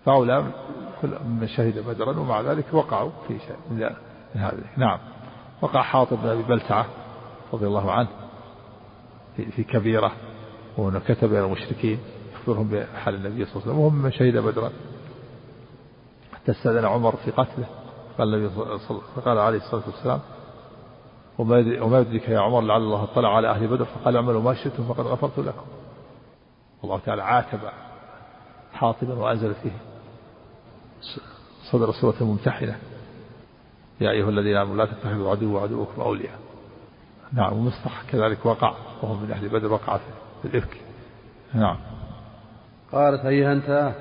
[0.06, 0.42] فأولى
[1.26, 3.90] من شهد بدرا ومع ذلك وقعوا في شيء من
[4.34, 4.58] هذا.
[4.78, 5.00] نعم.
[5.62, 6.86] وقع حاطب بن أبي بلتعة
[7.54, 8.10] رضي الله عنه
[9.36, 10.12] في, كبيرة
[10.78, 12.00] وأنه كتب إلى المشركين
[12.34, 14.70] يخبرهم بحال النبي صلى الله عليه وسلم وهم من شهد بدرا.
[16.34, 17.83] حتى استأذن عمر في قتله.
[18.18, 18.62] قال النبي
[19.26, 20.20] قال عليه الصلاة والسلام
[21.82, 25.06] وما يدرك يا عمر لعل الله اطلع على أهل بدر فقال اعملوا ما شئتم فقد
[25.08, 25.66] غفرت لكم.
[26.84, 27.60] الله تعالى عاتب
[28.74, 29.72] حاطبا وأنزل فيه
[31.72, 32.78] صدر سورة ممتحنة.
[34.02, 36.40] يا أيها الذين آمنوا لا تتخذوا عدو وعدوكم أولياء.
[37.34, 39.98] نعم ومصطح كذلك وقع وهو من أهل بدر وقع
[40.42, 40.82] في الإفك.
[41.54, 41.78] نعم.
[42.92, 43.94] قالت هيها أنت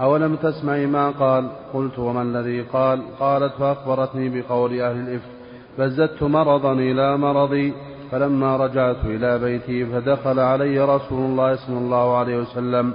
[0.00, 5.30] أولم تسمعي ما قال؟ قلت وما الذي قال؟ قالت فأخبرتني بقول أهل الإفك.
[5.78, 7.72] فزدت مرضا إلى مرضي
[8.10, 12.92] فلما رجعت إلى بيتي فدخل علي رسول الله صلى الله عليه وسلم.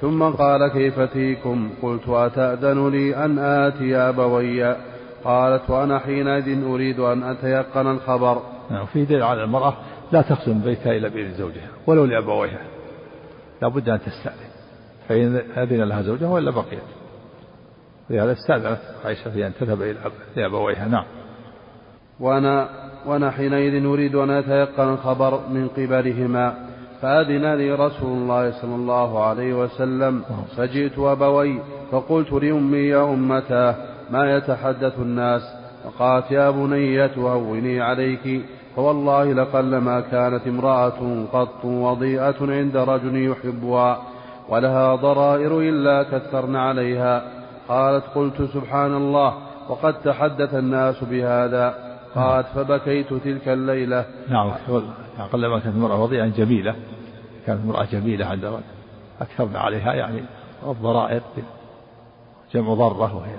[0.00, 4.76] ثم قال كيف فيكم؟ قلت أتأذن لي أن آتي أبوي؟
[5.24, 8.42] قالت وأنا حينئذ أريد أن أتيقن الخبر.
[8.70, 9.74] نعم في دليل على المرأة
[10.12, 12.62] لا تخزن بيتها إلا بإذن زوجها ولو لأبويها.
[13.62, 14.47] لا بد أن تستأذن.
[15.08, 16.82] فإن أذن لها زوجها وإلا بقيت.
[18.10, 19.98] لهذا استأذنت عائشة في أن تذهب إلى
[20.36, 20.88] أبويها.
[20.88, 21.04] نعم.
[22.20, 22.68] وأنا
[23.06, 26.54] وأنا حينئذ أريد أن أتيقن الخبر من قبلهما.
[27.02, 30.22] فأذن لي رسول الله صلى الله عليه وسلم.
[30.56, 31.58] فجئت أبوي
[31.90, 33.74] فقلت لأمي يا أمتاه
[34.10, 35.42] ما يتحدث الناس؟
[35.84, 38.44] فقالت يا بني تهوني عليك.
[38.76, 44.02] فوالله لقلما كانت امرأة قط وضيئة عند رجل يحبها.
[44.48, 47.22] ولها ضرائر إلا كثرن عليها.
[47.68, 49.34] قالت قلت سبحان الله
[49.68, 51.74] وقد تحدث الناس بهذا.
[52.14, 54.04] قالت فبكيت تلك الليلة.
[54.28, 54.50] نعم
[55.32, 56.74] قلما كانت امرأة وضيئة جميلة
[57.46, 58.60] كانت امرأة جميلة عند
[59.20, 60.22] أكثرنا عليها يعني
[60.66, 61.20] الضرائر
[62.54, 63.36] جمع ضرة وهي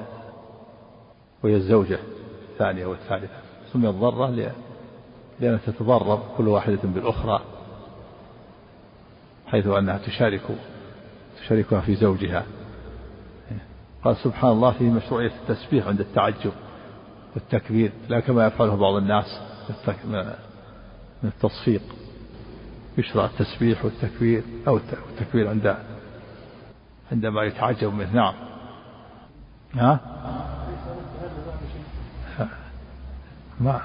[1.43, 1.99] وهي الزوجة
[2.53, 3.35] الثانية والثالثة.
[3.73, 4.51] سميت ضرة
[5.39, 7.41] لأنها تتضرر كل واحدة بالأخرى
[9.47, 10.41] حيث أنها تشارك
[11.49, 12.45] تشاركها في زوجها.
[14.03, 16.51] قال سبحان الله فيه مشروعية التسبيح عند التعجب
[17.35, 19.39] والتكبير لا كما يفعله بعض الناس
[21.23, 21.81] من التصفيق.
[22.97, 25.77] يشرع التسبيح والتكبير أو التكبير عند
[27.11, 28.13] عندما يتعجب منه.
[28.13, 28.33] نعم.
[29.73, 29.99] ها؟
[33.59, 33.81] ما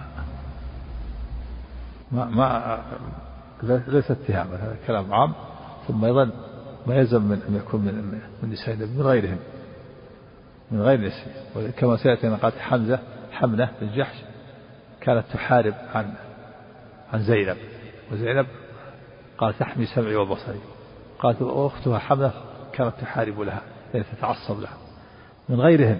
[2.12, 2.78] ما ما
[3.62, 5.32] ليس اتهاما هذا كلام عام.
[5.88, 6.30] ثم أيضا
[6.86, 9.38] ما يلزم من أن يكون من من نساء من غيرهم
[10.70, 11.70] من غير نساء.
[11.70, 12.98] كما سيأتي أن قالت حمزة
[13.32, 14.16] حملة بن جحش
[15.00, 16.14] كانت تحارب عن
[17.12, 17.56] عن زينب.
[18.12, 18.46] وزينب
[19.38, 20.60] قالت تحمي سمعي وبصري.
[21.18, 22.32] قالت أختها حملة
[22.72, 23.62] كانت تحارب لها
[23.94, 24.76] يعني تتعصب لها.
[25.48, 25.98] من غيرهم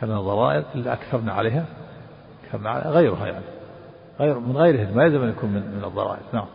[0.00, 1.64] كان ضرائر إلا أكثرنا عليها
[2.52, 3.44] كان غيرها يعني.
[4.20, 6.22] غير من غيرهم ما يلزم أن يكون من, من الضرائر.
[6.32, 6.46] نعم.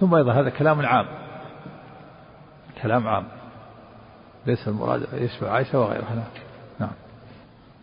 [0.00, 1.06] ثم أيضا هذا كلام عام.
[2.82, 3.24] كلام عام.
[4.46, 6.14] ليس المراد يشبه عائشة وغيرها.
[6.14, 6.24] نعم,
[6.80, 6.90] نعم.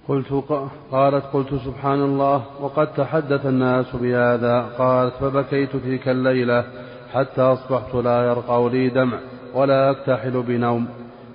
[0.08, 0.44] قلت
[0.92, 4.62] قالت قلت سبحان الله وقد تحدث الناس بهذا.
[4.78, 6.66] قالت فبكيت تلك الليلة
[7.14, 9.18] حتى أصبحت لا يرقى لي دمع
[9.54, 10.88] ولا أكتحل بنوم.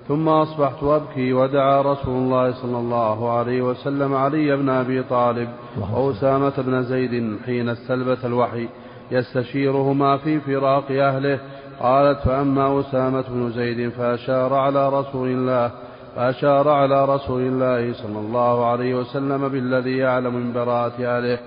[0.07, 5.49] ثم أصبحت أبكي ودعا رسول الله صلى الله عليه وسلم علي بن أبي طالب
[5.93, 8.67] وأسامة بن زيد حين استلبث الوحي.
[9.11, 11.39] يستشيرهما في فراق أهله.
[11.79, 15.71] قالت فأما أسامة بن زيد فأشار على رسول الله
[16.15, 21.39] فأشار على رسول الله صلى الله عليه وسلم بالذي يعلم من براءة أهله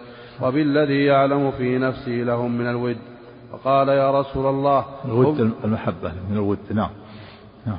[0.42, 2.96] وبالذي يعلم في نفسه لهم من الود.
[3.53, 6.90] فقال يا رسول الله الود المحبة من الود نعم.
[7.66, 7.79] نعم.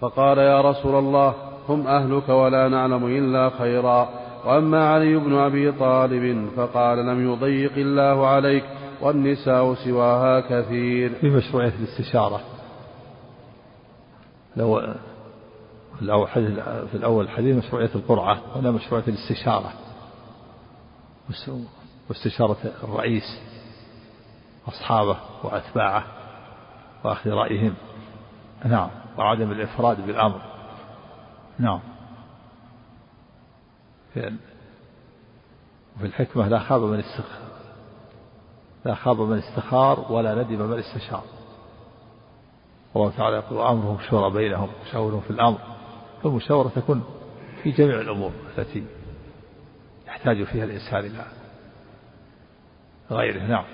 [0.00, 1.34] فقال يا رسول الله
[1.68, 4.08] هم أهلك ولا نعلم إلا خيرا.
[4.44, 8.64] وأما علي بن أبي طالب فقال لم يضيق الله عليك
[9.00, 11.14] والنساء سواها كثير.
[11.14, 12.40] في مشروعية الاستشارة.
[16.00, 16.26] لو
[16.86, 19.72] في الأول حديث مشروعية القرعة هنا مشروعية الاستشارة.
[22.08, 23.40] واستشارة الرئيس
[24.68, 26.04] أصحابه وأتباعه
[27.04, 27.74] وأخذ رأيهم.
[28.64, 28.88] نعم.
[29.18, 30.40] وعدم الإفراد بالأمر.
[31.58, 31.80] نعم.
[34.14, 37.42] في الحكمة لا خاب من استخار
[38.84, 41.22] لا خاب من استخار ولا ندم من استشار.
[42.96, 45.58] الله تعالى يقول أمرهم شورى بينهم شاورهم في الأمر.
[46.22, 47.04] فالمشاورة تكون
[47.62, 48.84] في جميع الأمور التي
[50.06, 51.24] يحتاج فيها الإنسان إلى
[53.10, 53.42] غيره.
[53.42, 53.64] نعم.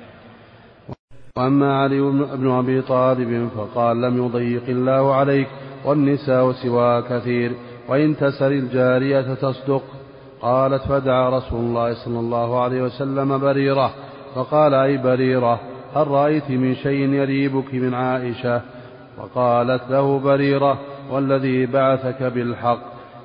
[1.37, 2.01] وأما علي
[2.37, 5.49] بن أبي طالب فقال لم يضيق الله عليك
[5.85, 7.53] والنساء سوى كثير
[7.89, 9.83] وإن تسر الجارية تصدق.
[10.43, 13.91] قالت فدعا رسول الله صلى الله عليه وسلم بريرة
[14.35, 15.61] فقال أي بريرة
[15.95, 18.61] هل رأيت من شيء يريبك من عائشة؟
[19.19, 20.79] وقالت له بريرة
[21.11, 22.79] والذي بعثك بالحق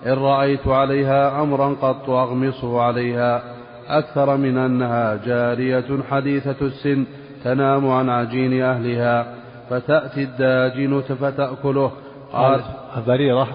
[0.06, 3.44] إن رأيت عليها أمرا قط أغمصه عليها.
[3.88, 7.06] أكثر من أنها جارية حديثة السن
[7.44, 9.36] تنام عن عجين أهلها
[9.70, 11.92] فتأتي الداجنة فتأكله.
[12.34, 12.62] قال
[13.08, 13.48] بريرة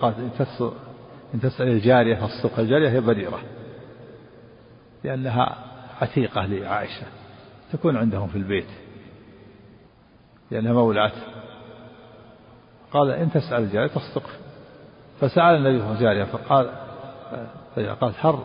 [0.00, 0.42] قالت
[1.34, 3.42] إن تسأل الجارية فالصدق الجارية هي بريرة
[5.04, 5.56] لأنها
[6.00, 7.06] عتيقة لعائشة
[7.72, 8.68] تكون عندهم في البيت
[10.50, 11.12] لأنها مولاة
[12.92, 14.30] قال إن تسأل الجارية تصدق
[15.20, 16.70] فسأل النبي صلى الله عليه وسلم الجارية فقال
[18.00, 18.38] قالت هل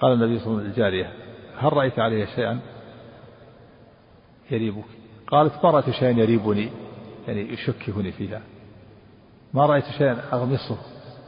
[0.00, 1.12] قال النبي صلى الله عليه وسلم الجارية
[1.58, 2.60] هل رأيت عليها شيئا
[4.50, 4.84] يريبك؟
[5.26, 6.70] قالت ما رأيت شيئا يريبني
[7.28, 8.40] يعني يشككني فيها.
[9.54, 10.78] ما رأيت شيئا أغمصه.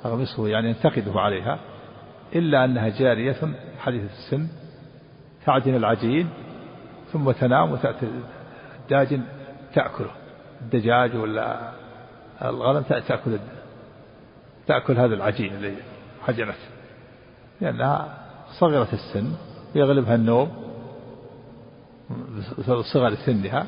[0.04, 1.58] أغمصه يعني ينتقده عليها
[2.34, 3.36] إلا أنها جارية
[3.78, 4.48] حديثة السن
[5.46, 6.28] تعجن العجين
[7.12, 8.06] ثم تنام وتأتي
[8.82, 9.22] الداجن
[9.74, 10.10] تأكله.
[10.60, 11.72] الدجاج ولا
[12.44, 13.38] الغنم تأكل
[14.66, 15.74] تأكل هذا العجين اللي
[16.26, 16.68] حجنته.
[17.60, 18.18] لأنها
[18.58, 19.32] صغيرة السن
[19.74, 20.70] يغلبها النوم
[22.58, 23.66] بصغر سنها.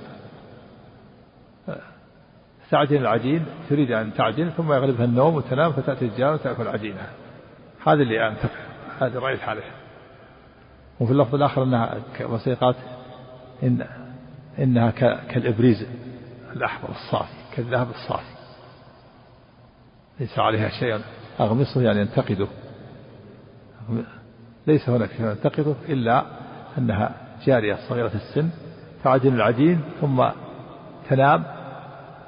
[2.72, 7.10] تعجن العجين تريد أن تعجن ثم يغلبها النوم وتنام فتأتي الجار وتأكل عجينها
[7.86, 8.38] هذا اللي أنت
[9.00, 9.62] هذه رأيت عليه
[11.00, 12.76] وفي اللفظ الآخر أنها وثيقات
[13.62, 13.86] إن
[14.58, 14.90] إنها
[15.28, 15.86] كالإبريز
[16.56, 18.32] الأحمر الصافي كالذهب الصافي
[20.20, 21.00] ليس عليها شيء
[21.40, 22.46] أغمصه يعني ينتقده.
[24.66, 26.24] ليس هناك شيء ينتقده إلا
[26.78, 27.14] أنها
[27.46, 28.50] جارية صغيرة السن
[29.04, 30.24] تعجن العجين ثم
[31.10, 31.44] تنام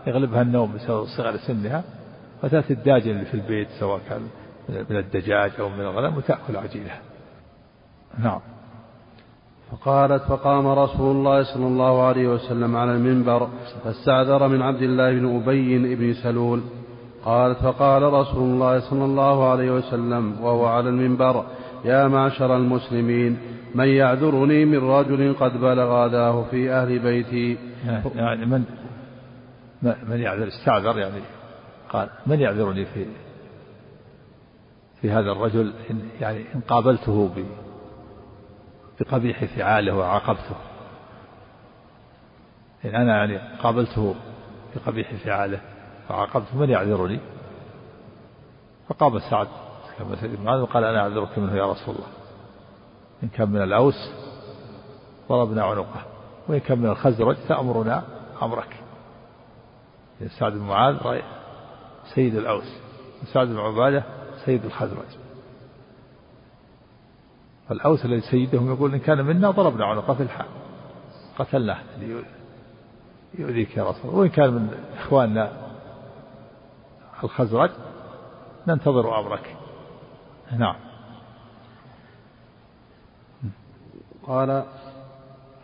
[0.07, 1.85] يغلبها النوم بسبب صغر سنها
[2.43, 4.23] فتأتي الداجن اللي في البيت سواء كان
[4.91, 7.01] من الدجاج أو من الغنم وتأكل عجينها
[8.19, 8.41] نعم.
[9.71, 13.49] فقالت فقام رسول الله صلى الله عليه وسلم على المنبر
[13.85, 16.61] فاستعذر من عبد الله بن أبي بن سلول.
[17.25, 21.45] قالت فقال رسول الله صلى الله عليه وسلم وهو على المنبر
[21.85, 23.39] يا معشر المسلمين
[23.75, 27.59] من يعذرني من رجل قد بلغ أذاه في أهل بيتي؟
[28.15, 28.65] يعني من
[29.85, 31.21] من يعذر؟ استعذر يعني.
[31.89, 33.07] قال من يعذرني في
[35.01, 37.31] في هذا الرجل؟ إن يعني إن قابلته
[39.01, 40.57] بقبيح فعاله وعاقبته.
[42.85, 44.15] إن أنا يعني قابلته
[44.77, 45.61] بقبيح فعاله
[46.11, 47.21] وعاقبته من يعذرني؟
[48.89, 49.49] فقام سعد.
[49.99, 52.09] كما سيد معاذ وقال أنا أعذرك منه يا رسول الله.
[53.23, 54.11] إن كان من الأوس
[55.29, 56.03] ضربنا عنقه.
[56.49, 58.03] وإن كان من الخزرج تأمرنا
[58.43, 58.84] أمرك.
[60.39, 61.21] سعد بن معاذ
[62.15, 62.79] سيد الأوس.
[63.23, 64.05] وسعد بن عبادة
[64.45, 65.19] سيد الخزرج.
[67.69, 70.47] فالأوس الذي سيدهم يقول إن كان منا ضربنا عنقه في الحال
[71.39, 71.79] قتلناه.
[73.39, 74.15] يؤذيك يا رسول الله.
[74.15, 75.53] وإن كان من إخواننا
[77.25, 77.71] الخزرج
[78.67, 79.57] ننتظر أمرك.
[80.59, 80.77] نعم.
[84.27, 84.65] قال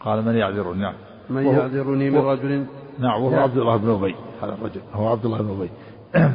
[0.00, 0.94] قال من يعذرني؟ نعم.
[1.30, 2.66] من يعذرني من رجل؟
[2.98, 4.16] نعم وهو عبد الله بن أبي.
[4.42, 4.80] هذا الرجل.
[4.92, 5.70] هو عبد الله بن أبي.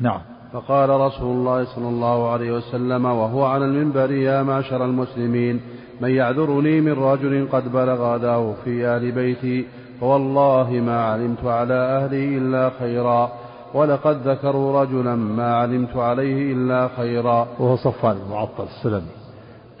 [0.00, 0.20] نعم.
[0.52, 5.60] فقال رسول الله صلى الله عليه وسلم وهو على المنبر يا معشر المسلمين
[6.00, 9.66] من يعذرني من رجل قد بلغ أذاه في أهل بيتي
[10.00, 13.32] فوالله ما علمت على أهلي إلا خيرا
[13.74, 17.48] ولقد ذكروا رجلا ما علمت عليه إلا خيرا.
[17.58, 19.12] وهو صفان المعطل السلمي.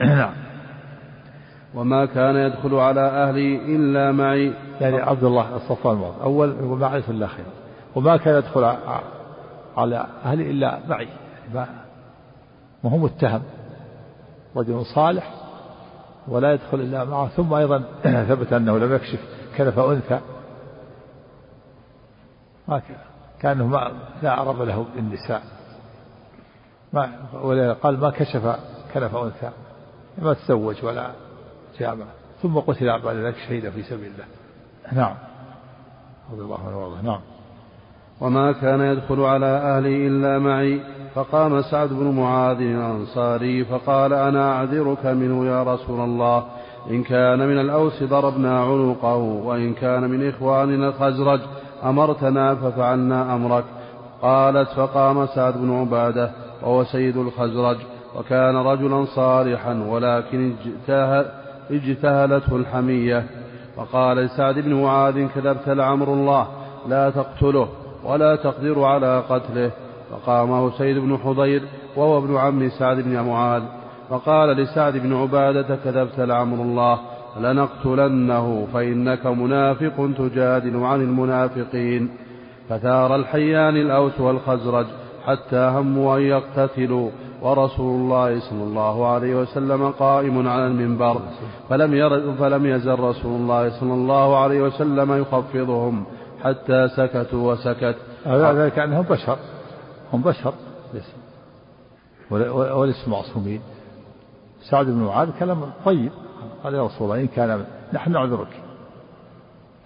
[0.00, 0.49] نعم.
[1.74, 4.54] وما كان يدخل على أهلي إلا معي.
[4.80, 7.48] يعني عبد الله المعطل أول ما علمت إلا خيرا
[7.94, 8.64] وما كان يدخل
[9.76, 11.08] على أهلي إلا معي.
[11.54, 11.70] يعني
[12.84, 13.42] ما هو متهم.
[14.56, 15.34] رجل صالح
[16.28, 17.28] ولا يدخل إلا معه.
[17.28, 17.82] ثم أيضا
[18.28, 19.20] ثبت أنه لم يكشف
[19.56, 20.20] كنف أنثى.
[22.68, 22.96] ما كان
[23.40, 23.92] كأنه ما
[24.22, 25.42] لا عرب له بالنساء.
[26.92, 27.10] ما
[27.82, 28.56] قال ما كشف
[28.94, 29.50] كنف أنثى.
[30.18, 31.10] ما تزوج ولا
[31.80, 32.04] جامع
[32.42, 34.24] ثم قتل بعد ذلك شهيدا في سبيل الله.
[34.92, 35.14] نعم.
[36.32, 37.02] رضي الله عنه وأرضاه.
[37.02, 37.20] نعم.
[38.20, 40.80] وما كان يدخل على أهلي إلا معي.
[41.14, 46.44] فقام سعد بن معاذ الأنصاري فقال أنا أعذرك منه يا رسول الله.
[46.90, 51.40] إن كان من الأوس ضربنا عنقه وإن كان من إخواننا الخزرج
[51.84, 53.64] أمرتنا ففعلنا أمرك.
[54.22, 56.30] قالت فقام سعد بن عبادة
[56.62, 57.76] وهو سيد الخزرج.
[58.16, 60.54] وكان رجلا صالحا ولكن
[61.70, 63.24] اجتهلته الحمية.
[63.76, 66.46] فقال لسعد بن معاذ كذبت لعمر الله
[66.88, 67.68] لا تقتله
[68.04, 69.70] ولا تقدر على قتله.
[70.10, 71.62] فقام سيد بن حضير
[71.96, 73.62] وهو ابن عم سعد بن معاذ.
[74.10, 76.98] فقال لسعد بن عبادة كذبت لعمر الله
[77.40, 82.10] لنقتلنه فإنك منافق تجادل عن المنافقين.
[82.68, 84.86] فثار الحيان الأوس والخزرج
[85.26, 87.10] حتى هموا أن يقتتلوا.
[87.42, 91.20] ورسول الله صلى الله عليه وسلم قائم على المنبر
[91.68, 96.04] فلم, ير فلم يزل رسول الله صلى الله عليه وسلم يخفضهم
[96.44, 97.96] حتى سكتوا وسكت.
[98.24, 99.38] هذا كأنهم بشر.
[100.12, 100.54] هم بشر.
[102.50, 103.60] وليسوا معصومين.
[104.70, 106.12] سعد بن معاذ كلام طيب.
[106.64, 108.62] قال يا رسول الله إن كان نحن نعذرك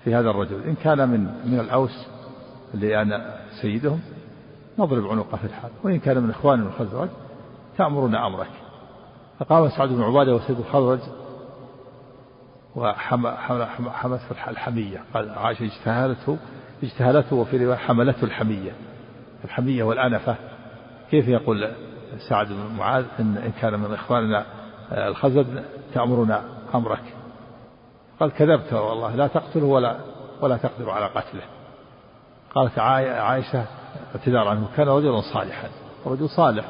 [0.05, 0.63] في هذا الرجل.
[0.63, 2.07] إن كان من من الأوس
[2.75, 4.01] اللي أنا سيدهم
[4.79, 5.71] نضرب عنقه في الحال.
[5.83, 7.09] وإن كان من إخوان من الخزرج
[7.79, 8.51] تأمرنا أمرك.
[9.39, 11.01] فقام سعد بن عبادة وسيد الخزرج
[12.77, 15.05] وحمته الحمية.
[15.15, 16.39] قال عائشة اجتهلته
[16.83, 18.73] اجتهلته وفي رواية حملته الحمية.
[19.45, 20.37] الحمية والأنفة.
[21.11, 21.71] كيف يقول
[22.29, 24.47] سعد بن معاذ إن, إن كان من إخواننا
[24.93, 25.47] الخزرج
[25.95, 26.45] تأمرنا
[26.75, 27.03] أمرك؟
[28.21, 29.97] قال كذبت والله لا تقتله ولا
[30.41, 31.43] ولا تقدر على قتله.
[32.55, 33.65] قالت عائشة
[34.15, 35.69] اعتذار عنه كان رجلا صالحا
[36.07, 36.65] رجل صالح.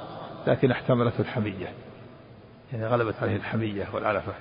[0.47, 1.69] لكن احتملته الحمية.
[2.73, 4.33] يعني غلبت عليه الحمية والعلفة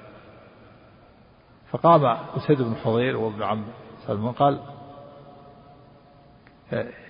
[1.72, 2.06] فقام
[2.38, 3.64] أسيد بن حضير وابن عم
[4.08, 4.60] سلمان قال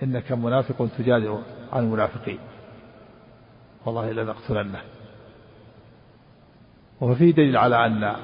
[0.02, 1.42] إنك منافق تجادل
[1.72, 2.38] عن المنافقين.
[3.86, 4.80] والله لنقتلنه.
[7.00, 8.16] وفي دليل على أن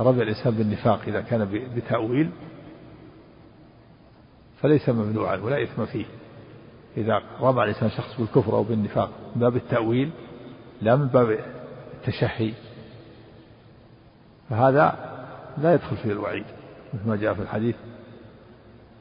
[0.00, 2.30] رمي الإنسان بالنفاق إذا كان بتأويل
[4.60, 6.06] فليس ممنوعا ولا إثم فيه.
[6.96, 10.10] إذا رمى الإنسان شخص بالكفر أو بالنفاق من باب التأويل
[10.82, 11.38] لا من باب
[11.94, 12.52] التشهي
[14.50, 14.94] فهذا
[15.58, 16.44] لا يدخل فيه الوعيد
[16.94, 17.76] مثل ما جاء في الحديث.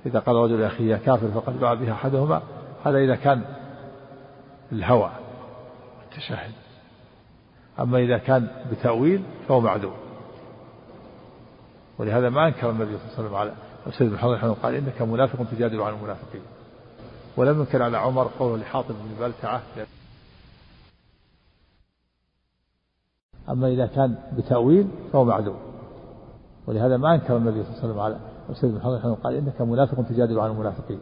[0.06, 2.42] إذا قال رجل أخي يا كافر فقد باع بها أحدهما
[2.86, 3.42] هذا إذا كان
[4.72, 5.12] الهوى
[6.06, 6.52] التشهد
[7.80, 9.96] أما إذا كان بتأويل فهو معذور
[11.98, 13.52] ولهذا ما أنكر النبي صلى الله عليه وسلم على
[13.98, 16.42] سيد بن قال إنك منافق تجادل عن المنافقين.
[17.38, 19.62] ولم ينكر على عمر قوله لحاطب بن بلتعة.
[23.50, 25.60] أما إذا كان بتأويل فهو معذور.
[26.68, 30.04] ولهذا ما أنكر النبي صلى الله عليه وسلم على سيد بن حضر قال إنك منافق
[30.10, 31.00] تجادل عن المنافقين.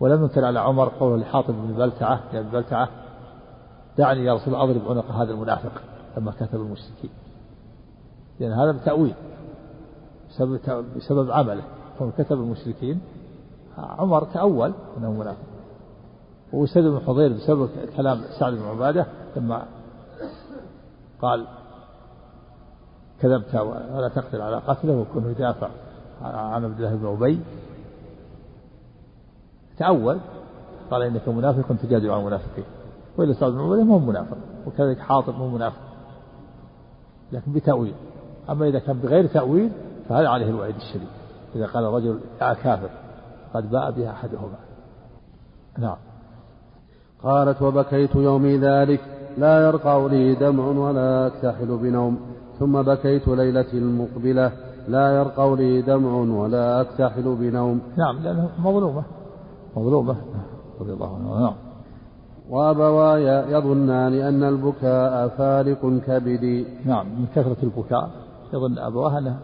[0.00, 2.88] ولم ينكر على عمر قوله لحاطب بن بلتعة يا بلتعة
[3.98, 5.82] دعني يا رسول الله أضرب عنق هذا المنافق
[6.16, 7.10] لما كتب المشركين.
[8.40, 9.14] لأن هذا بتأويل
[10.30, 11.62] بسبب, بسبب عمله.
[11.98, 13.00] كون كتب المشركين
[13.78, 15.50] عمر تأول أنه منافق
[16.52, 19.06] وسيد بن حضير بسبب كلام سعد بن عبادة
[19.36, 19.66] لما
[21.22, 21.46] قال
[23.20, 25.68] كذبت ولا تقدر على قتله وكن يدافع
[26.22, 27.40] عن عبد الله بن أبي.
[29.78, 30.18] تأول
[30.90, 32.64] قال إنك منافق تجادل عن المنافقين.
[33.18, 35.80] وإلا سعد بن عبادة ما هو منافق وكذلك حاطب مو منافق.
[37.32, 37.94] لكن بتأويل.
[38.50, 39.72] أما إذا كان بغير تأويل
[40.08, 41.08] فهذا عليه الوعيد الشديد.
[41.54, 42.90] إذا قال الرجل يا كافر
[43.54, 44.58] قد باء بها أحدهما.
[45.78, 45.96] نعم.
[47.22, 49.00] قالت وبكيت يومي ذلك
[49.38, 52.20] لا يرقع لي دمع ولا أكتحل بنوم.
[52.58, 54.52] ثم بكيت ليلتي المقبلة
[54.88, 57.80] لا يرقع لي دمع ولا أكتحل بنوم.
[57.96, 59.02] نعم لأنه مظلومة.
[59.76, 60.16] مظلومة.
[60.80, 61.40] رضي الله عنه.
[61.40, 61.54] نعم.
[62.50, 66.66] وأبواي يظنان أن البكاء فارق كبدي.
[66.84, 68.10] نعم من كثرة البكاء.
[68.54, 69.40] يظن أبواه أنه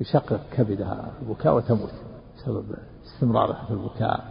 [0.00, 2.11] يشقق كبدها البكاء وتموت.
[2.42, 2.64] بسبب
[3.04, 4.24] استمرارها في البكاء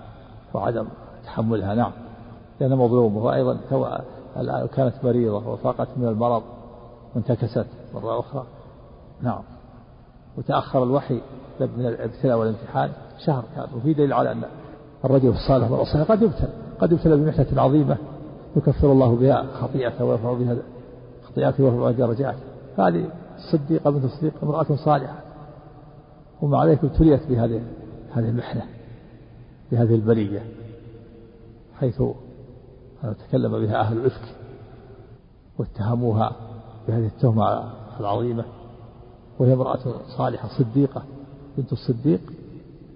[0.54, 0.88] وعدم
[1.26, 1.92] تحملها نعم.
[2.60, 3.58] لأنها مظلومة وأيضا
[4.76, 6.44] كانت مريضة وفاقت من المرض
[7.16, 8.44] وانتكست مرة أخرى.
[9.22, 9.42] نعم.
[10.38, 11.22] وتأخر الوحي
[11.60, 12.92] من الابتلاء والامتحان
[13.26, 14.44] شهر كان وفي دليل على أن
[15.06, 16.50] الرجل الصالح والصالح قد يبتلى
[16.80, 17.98] قد يبتلى بمحنة عظيمة
[18.56, 20.58] يكفر الله بها خطيئته ويرفع بها
[21.24, 22.40] خطيئته ويرفع بها درجاته.
[22.78, 25.16] هذه الصديقة بنت الصديق امرأة صالحة.
[26.42, 27.62] ومع ذلك ابتليت بهذه
[28.14, 28.66] هذه المحنة
[29.72, 30.46] بهذه البرية
[31.80, 32.04] حيث
[33.28, 34.36] تكلم بها أهل الإفك
[35.58, 36.36] واتهموها
[36.88, 38.46] بهذه التهمة العظيمة.
[39.40, 39.80] وهي امرأة
[40.18, 41.04] صالحة صديقة
[41.58, 42.22] بنت الصديق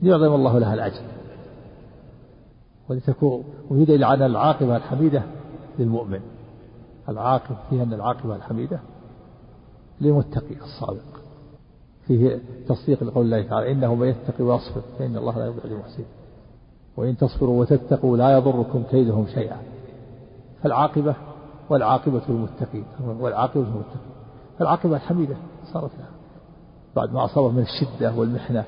[0.01, 1.01] ليعظم الله لها الأجر.
[2.89, 5.23] ولتكون وهي على العاقبة الحميدة
[5.79, 6.19] للمؤمن.
[7.09, 8.79] العاقبة فيها أن العاقبة الحميدة
[10.01, 11.24] للمتقي الصادق.
[12.07, 16.07] فيه تصديق لقول الله تعالى إنه من يتقي ويصبر فإن الله لا يضيع المحسنين.
[16.97, 19.57] وإن تصبروا وتتقوا لا يضركم كيدهم شيئا.
[20.63, 21.15] فالعاقبة
[21.69, 22.85] والعاقبة للمتقين
[23.19, 24.15] والعاقبة للمتقين
[24.61, 25.35] العاقبة الحميدة
[25.73, 26.09] صارت لها.
[26.95, 28.63] بعد ما أصابه من الشدة والمحنة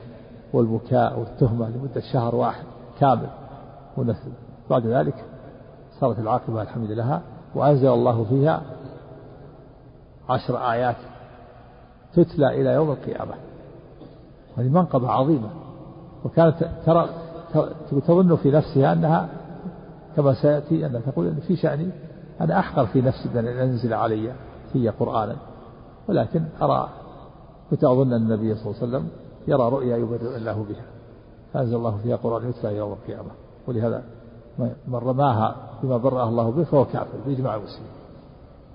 [0.53, 2.63] والبكاء والتهمة لمدة شهر واحد
[2.99, 3.29] كامل
[3.97, 4.31] ونسل
[4.69, 5.25] بعد ذلك
[5.99, 7.21] صارت العاقبة الحميدة لها
[7.55, 8.61] وأنزل الله فيها
[10.29, 10.95] عشر آيات
[12.23, 13.33] تتلى إلى يوم القيامة.
[14.57, 15.49] هذه منقبة عظيمة.
[16.25, 17.09] وكانت ترى
[18.07, 19.29] تظن في نفسها أنها
[20.15, 21.89] كما سيأتي أنها تقول أن في شأني
[22.41, 24.33] أنا أحقر في نفسي بأن أنزل علي
[24.73, 25.35] في قرآنا
[26.09, 26.89] ولكن أرى
[27.69, 29.09] كنت أظن أن النبي صلى الله عليه وسلم
[29.47, 30.85] يرى رؤيا يبرئ الله بها.
[31.53, 33.29] فأنزل الله فيها قرآن يتلى يوم القيامة.
[33.67, 34.03] ولهذا
[34.87, 37.91] من رماها بما برأه الله به فهو كافر بإجماع المسلمين.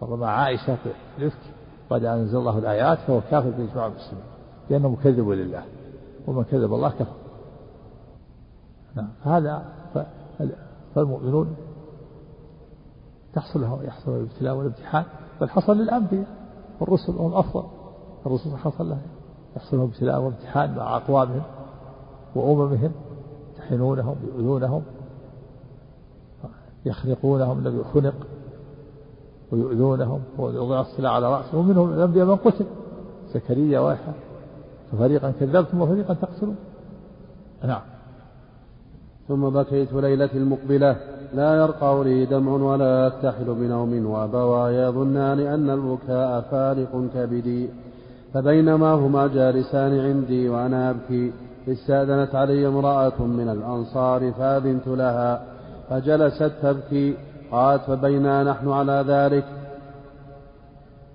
[0.03, 1.51] من رمى عائشة في الإفك
[1.93, 4.24] بعد أن أنزل الله الآيات فهو كافر بإجماع المسلمين
[4.70, 5.62] لأنه مكذب لله
[6.26, 7.16] ومن كذب الله كفر.
[8.95, 9.64] نعم هذا
[10.95, 11.57] فالمؤمنون
[13.34, 15.05] تحصل له يحصل الابتلاء والامتحان
[15.40, 16.26] بل حصل للأنبياء
[16.80, 17.64] والرسل هم أفضل.
[18.26, 18.99] الرسل حصل له
[19.57, 21.43] يحصل لهم ابتلاء وامتحان مع أقوامهم
[22.34, 22.93] وأممهم
[23.59, 24.82] يحنونهم يؤذونهم
[26.86, 28.14] يخنقونهم النبي خنق.
[29.53, 32.64] ويؤذونهم ويضع السلاح على رأسه ومنهم الأنبياء من قتل.
[33.34, 34.14] زكريا ويحيى
[34.92, 36.57] ففريقا كذبتم وفريقا تقتلون.
[37.64, 37.80] نعم.
[39.28, 40.96] ثم بكيت ليلة المقبلة.
[41.34, 47.68] لا يرقى لي دمع ولا أكتحل بنوم وأبواي يظنان أن البكاء فارق كبدي.
[48.34, 51.32] فبينما هما جالسان عندي وأنا أبكي
[51.68, 55.44] استأذنت علي امرأة من الأنصار فأذنت لها
[55.90, 57.16] فجلست تبكي.
[57.53, 59.44] قالت فبينا نحن على ذلك.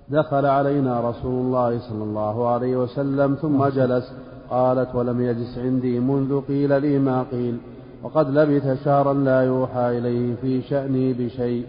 [0.08, 4.12] دخل علينا رسول الله صلى الله عليه وسلم ثم جلس
[4.50, 7.58] قالت ولم يجلس عندي منذ قيل لي ما قيل
[8.02, 11.66] وقد لبث شهرا لا يوحى إليه في شأني بشيء.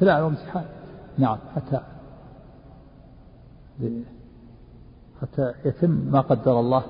[0.00, 0.64] نعم وامتحان
[1.18, 1.80] نعم حتى
[5.22, 6.82] حتى يتم ما قدر الله.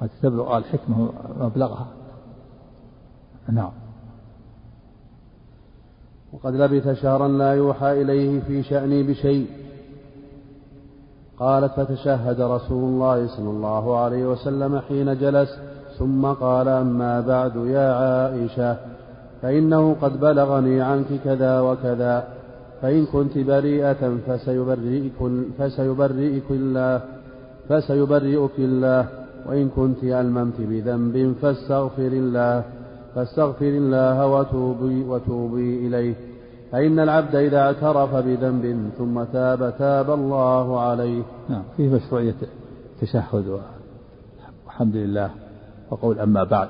[0.00, 1.08] حتى تبلغ الحكمة
[1.40, 1.86] مبلغها
[3.48, 3.72] نعم.
[6.32, 9.46] وقد لبث شهرا لا يوحى إليه في شأني بشيء.
[11.38, 15.48] قالت فتشهد رسول الله صلى الله عليه وسلم حين جلس
[15.98, 18.76] ثم قال أما بعد يا عائشة
[19.42, 22.24] فإنه قد بلغني عنك كذا وكذا
[22.82, 25.18] فإن كنت بريئة فسيبرئك,
[25.58, 27.00] فسيبرئك الله
[27.68, 29.08] فسيبرئك الله
[29.46, 32.64] وإن كنت ألممت بذنب فاستغفر الله.
[33.14, 36.14] فاستغفر الله وتوبي, وتوبي إليه.
[36.72, 41.22] فإن العبد إذا اعترف بذنب ثم تاب تاب الله عليه.
[41.48, 42.34] نعم فيه مشروعية
[42.94, 43.60] التشهد
[44.66, 45.30] والحمد لله.
[45.90, 46.68] وقول أما بعد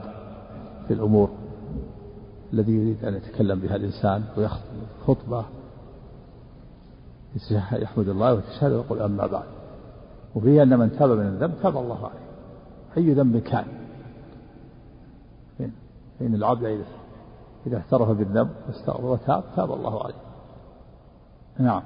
[0.88, 1.30] في الأمور
[2.52, 4.62] الذي يريد أن يتكلم بها الإنسان ويخطب
[5.06, 5.44] خطبة
[7.72, 9.44] يحمد الله ويتشهد ويقول أما بعد.
[10.34, 12.30] وفيه أن من تاب من الذنب تاب الله عليه.
[12.96, 13.64] أي ذنب كان؟
[16.20, 16.84] فإن العبد إذا
[17.66, 20.14] إذا اعترف بالذنب واستغفر وتاب تاب الله عليه.
[21.58, 21.82] نعم.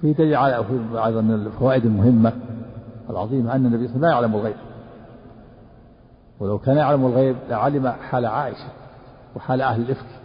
[0.00, 0.56] في دليل على
[1.04, 2.32] أيضا من الفوائد المهمة
[3.10, 4.56] العظيمة أن النبي صلى الله عليه وسلم لا يعلم الغيب.
[6.40, 8.68] ولو كان يعلم الغيب لعلم حال عائشة
[9.36, 10.20] وحال أهل الإفك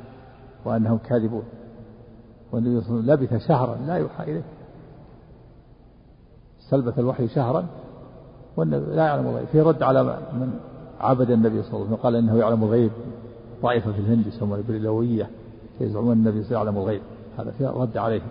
[0.66, 1.44] وأنهم كاذبون.
[2.52, 4.44] والنبي صلى الله عليه وسلم لبث شهرا لا يوحى إليه.
[6.70, 7.66] سلبة الوحي شهرا
[8.58, 9.48] والنبي لا يعلم الغيب.
[9.48, 10.60] في رد على من
[11.04, 12.92] عبد النبي صلى الله عليه وسلم قال إنه يعلم الغيب.
[13.62, 15.30] طائفه في الهند يسمون البريلويه
[15.80, 17.02] يزعمون النبي صلى الله عليه وسلم يعلم الغيب.
[17.38, 18.28] هذا في رد عليهم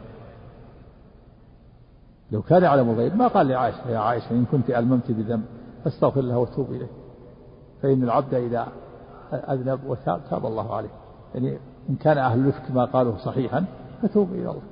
[2.33, 5.45] لو كان يعلم الغيب ما قال لعائشة يا عائشة إن كنت ألممت بذنب
[5.85, 6.91] فاستغفر له وتوب إليه.
[7.83, 8.69] فإن العبد إذا
[9.33, 10.89] أذنب وتاب تاب الله عليه.
[11.35, 11.59] يعني
[11.91, 13.65] إن كان أهل الرفق ما قالوا صحيحا
[14.03, 14.63] فتوب إلى الله.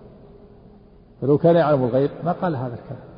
[1.23, 3.11] ولو كان يعلم الغيب ما قال هذا الكلام.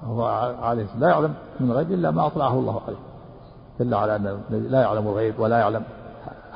[0.00, 0.24] فهو
[0.62, 3.07] عليه لا يعلم من الغيب إلا ما أطلعه الله عليه.
[3.80, 5.82] دل على أن لا يعلم الغيب ولا يعلم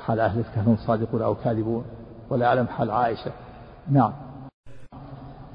[0.06, 1.84] حال أهل هم صادقون أو كاذبون
[2.30, 3.30] ولا يعلم حال عائشة.
[3.90, 4.12] نعم.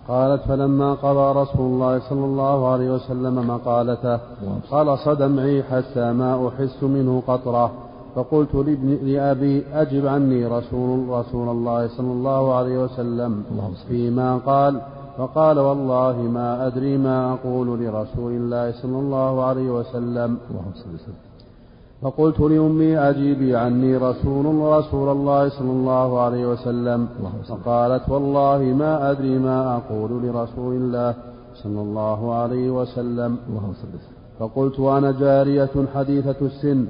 [0.08, 4.20] قالت فلما قضى رسول الله صلى الله عليه وسلم مقالته
[4.70, 7.72] خلص دمعي حتى ما أحس منه قطرة.
[8.16, 13.44] فقلت لابن لأبي أجب عني رسول رسول الله صلى الله عليه وسلم
[13.88, 14.82] فيما قال.
[15.18, 20.38] فقال والله ما أدري ما أقول لرسول الله صلى الله عليه وسلم.
[22.02, 27.08] فقلت لأمي أجيبي عني رسول رسول الله صلى الله عليه وسلم.
[27.50, 31.14] فقالت والله ما أدري ما أقول لرسول الله
[31.64, 33.38] صلى الله عليه وسلم.
[34.40, 36.86] فقلت أنا جارية حديثة السن.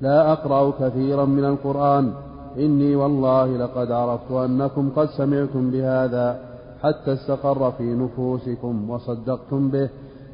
[0.00, 2.12] لا أقرأ كثيرا من القرآن.
[2.58, 6.38] إني والله لقد عرفت أنكم قد سمعتم بهذا
[6.82, 9.88] حتى استقر في نفوسكم وصدقتم به.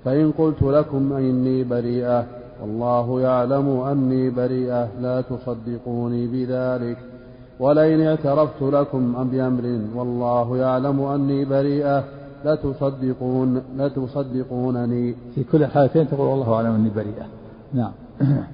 [0.04, 2.35] فإن قلت لكم إني بريئة.
[2.62, 6.98] والله يعلم أني بريئة لا تصدقوني بذلك.
[7.60, 12.04] ولئن اعترفت لكم بأمر والله يعلم أني بريئة
[12.44, 17.26] لتصدقون لتصدقونني في كل الحالتين تقول والله أعلم أني بريئة.
[17.74, 17.92] نعم.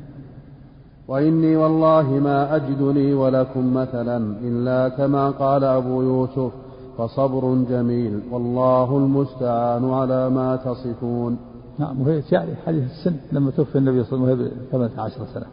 [1.09, 6.53] وإني والله ما أجد لي ولكم مثلا إلا كما قال أبو يوسف
[6.99, 11.52] فصبر جميل والله المستعان على ما تصفون.
[11.79, 15.47] نعم وهي يعني حديث السن لما توفي النبي صلى الله عليه وسلم وهي 18 سنة.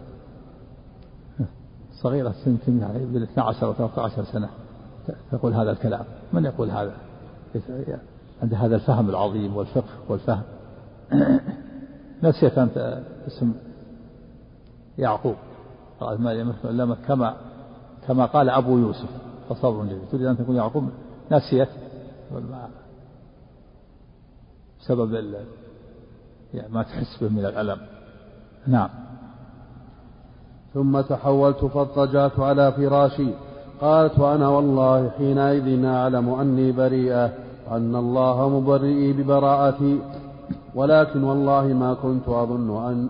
[2.01, 4.49] صغيرة السن يعني بال 12 أو 13 سنة.
[5.32, 6.05] تقول هذا الكلام.
[6.34, 6.93] من يقول هذا؟
[8.41, 10.43] عند هذا الفهم العظيم والفقه والفهم.
[12.24, 13.53] نسيت أنت اسم
[14.97, 15.36] يعقوب.
[16.63, 17.36] لما كما
[18.07, 19.09] كما قال أبو يوسف.
[19.49, 20.89] فصبر جميل تريد أن تكون يعقوب؟
[21.32, 21.70] نسيت.
[24.80, 25.15] بسبب
[26.53, 27.77] يعني ما تحس به من الألم.
[28.67, 28.89] نعم.
[30.73, 33.27] ثم تحولت فاضطجعت على فراشي.
[33.81, 37.31] قالت وأنا والله حينئذ أعلم أني بريئة
[37.71, 39.99] وأن الله مبرئي ببراءتي.
[40.75, 43.09] ولكن والله ما كنت أظن أن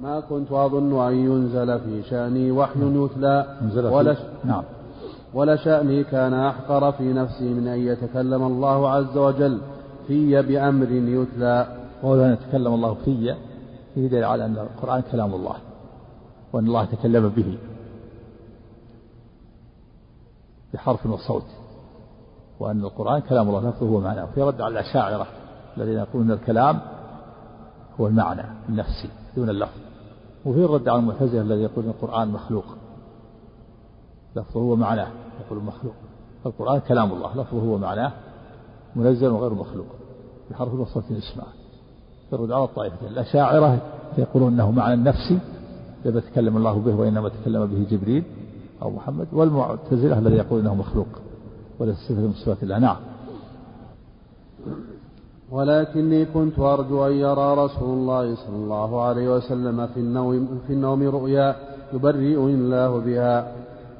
[0.00, 3.46] ما كنت أظن أن ينزل في شأني وحي يتلى.
[3.74, 4.62] ولا نعم.
[5.34, 9.58] ولشأني كان أحقر في نفسي من أن يتكلم الله عز وجل
[10.06, 11.79] في بأمر يتلى.
[12.02, 13.36] قول أن يتكلم الله في
[13.94, 15.56] فيه دليل على أن القرآن كلام الله
[16.52, 17.58] وأن الله تكلم به
[20.74, 21.46] بحرف وصوت
[22.60, 25.26] وأن القرآن كلام الله لفظه ومعناه في رد على الأشاعرة
[25.76, 26.80] الذين يقولون الكلام
[28.00, 29.80] هو المعنى النفسي دون اللفظ
[30.44, 32.64] وفي الرد على المعتزلة الذي يقول القرآن مخلوق
[34.36, 35.08] لفظه ومعناه
[35.46, 35.94] يقول مخلوق
[36.46, 38.12] القرآن كلام الله لفظه ومعناه
[38.96, 39.86] منزل وغير مخلوق
[40.50, 41.44] بحرف وصوت يسمع.
[42.30, 43.08] في الرد على الطائفة.
[43.08, 43.78] الأشاعرة
[44.18, 45.38] يقولون أنه معنى النفسي
[46.06, 48.24] الذي يتكلم الله به وإنما تكلم به جبريل
[48.82, 51.06] أو محمد والمعتزلة الذي يقول أنه مخلوق
[51.78, 52.78] وليس صفة من صفات الله.
[52.78, 52.96] نعم.
[55.50, 61.02] ولكني كنت أرجو أن يرى رسول الله صلى الله عليه وسلم في النوم, في النوم
[61.02, 61.56] رؤيا
[61.92, 63.52] يبرئني الله بها.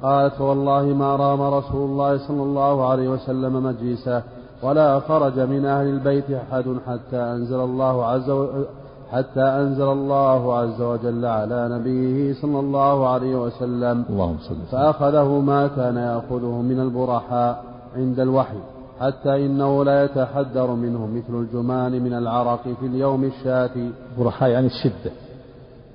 [0.03, 4.23] قالت فوالله ما رام رسول الله صلى الله عليه وسلم مجلسا
[4.63, 8.67] ولا خرج من أهل البيت أحد حتى أنزل الله عز وجل
[9.11, 14.05] حتى أنزل الله عز وجل على نبيه صلى الله عليه وسلم.
[14.11, 17.65] اللهم صل فأخذه ما كان يأخذه من البرحاء
[17.97, 18.61] عند الوحي
[19.01, 25.13] حتى إنه لا يتحدر منه مثل الجمان من العرق في اليوم الشاتي برحاء يعني الشدة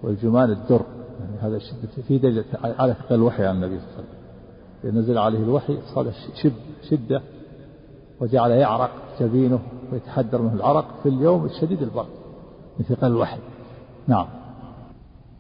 [0.04, 0.82] والجمان الدر.
[1.20, 5.00] يعني هذا الشدة في دليل على الوحي عن النبي صلى الله عليه وسلم.
[5.00, 6.06] نزل عليه الوحي صار
[6.90, 7.22] شدة
[8.22, 8.90] وجعل يعرق
[9.20, 9.60] جبينه
[9.92, 12.06] ويتحدر منه العرق في اليوم الشديد البرد
[12.80, 13.38] من ثقل الوحي.
[14.08, 14.26] نعم.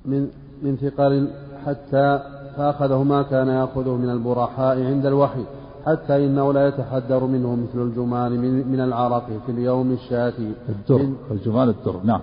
[0.05, 0.27] من
[0.63, 1.29] من ثقل
[1.65, 2.19] حتى
[2.57, 5.45] فأخذه ما كان يأخذه من البرحاء عند الوحي
[5.85, 10.51] حتى إنه لا يتحدر منه مثل الجمان من, من العرق في اليوم الشاتي.
[10.69, 12.21] الدر الجمان الدر نعم.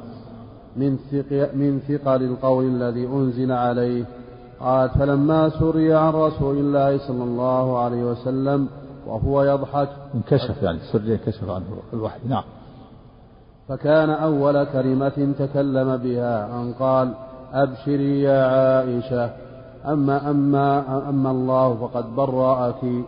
[0.77, 4.05] من ثق من ثقل القول الذي أنزل عليه.
[4.61, 8.69] قال فلما سري عن رسول الله صلى الله عليه وسلم
[9.07, 12.19] وهو يضحك انكشف يعني سري انكشف عنه الوحي.
[12.29, 12.45] نعم.
[13.69, 17.15] فكان أول كلمة تكلم بها أن قال
[17.53, 19.31] أبشري يا عائشة
[19.87, 23.05] أما أما أما الله فقد برأك.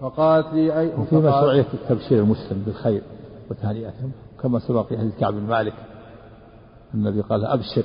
[0.00, 3.02] فقالت لي أي وفي مشروعية تبشير المسلم بالخير
[3.50, 4.10] وتهنئتهم
[4.42, 5.74] كما سبق في حديث كعب بن مالك.
[6.94, 7.84] النبي قال أبشر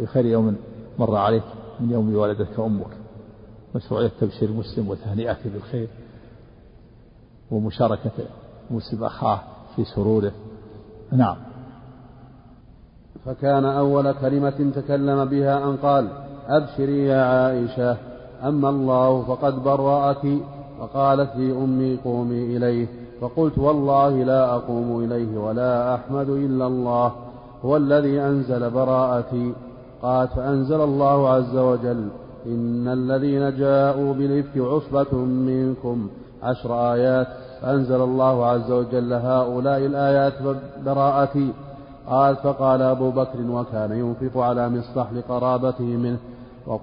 [0.00, 0.56] بخير يوم
[0.98, 1.42] مر عليك
[1.80, 2.96] من يوم ولدتك أمك
[3.74, 5.88] مشروعية تبشير المسلم وتهنئته بالخير
[7.50, 8.12] ومشاركة
[8.70, 9.40] مسلم أخاه
[9.76, 10.32] في سروره.
[11.12, 11.36] نعم.
[13.24, 16.08] فكان أول كلمة تكلم بها أن قال
[16.48, 17.96] أبشري يا عائشة
[18.44, 20.38] أما الله فقد برأك.
[20.78, 22.86] فقالت لي أمي قومي إليه.
[23.20, 27.12] فقلت والله لا أقوم إليه ولا أحمد إلا الله
[27.64, 29.52] هو الذي أنزل براءتي.
[30.02, 32.08] قالت فأنزل الله عز وجل
[32.46, 36.08] إن الذين جاءوا بالإفك عصبة منكم.
[36.46, 37.26] عشر آيات
[37.62, 40.32] فأنزل الله عز وجل هؤلاء الآيات
[40.84, 41.52] براءتي
[42.08, 46.18] قال فقال أبو بكر وكان ينفق على مصطح لقرابته منه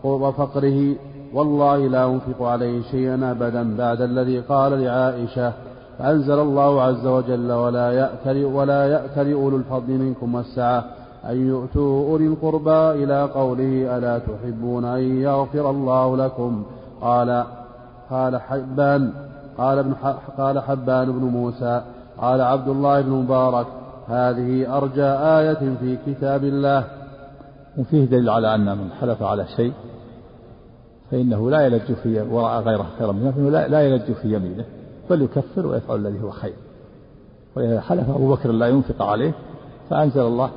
[0.03, 0.95] وفقره
[1.33, 5.53] والله لا أنفق عليه شيئا أبدا بعد الذي قال لعائشة
[5.99, 10.85] فأنزل الله عز وجل ولا يأتل ولا يأتل أولو الفضل منكم والسعة
[11.29, 13.03] أن يؤتوا أولي القربى.
[13.03, 16.63] إلى قوله ألا تحبون أن يغفر الله لكم؟
[17.01, 17.43] قال
[18.09, 19.11] قال حبان
[19.57, 19.93] قال ابن
[20.37, 21.81] قال حبان بن موسى
[22.17, 23.67] قال عبد الله بن مبارك
[24.07, 26.85] هذه أرجى آية في كتاب الله.
[27.77, 29.73] وفيه دليل على أن من حلف على شيء
[31.11, 34.65] فإنه لا يلج في ورأى غيره خيرا منه فإنه لا يلج في يمينه
[35.09, 36.53] بل يكفر ويفعل الذي هو خير.
[37.55, 39.33] وإذا حلف أبو بكر لا ينفق عليه
[39.89, 40.49] فأنزل الله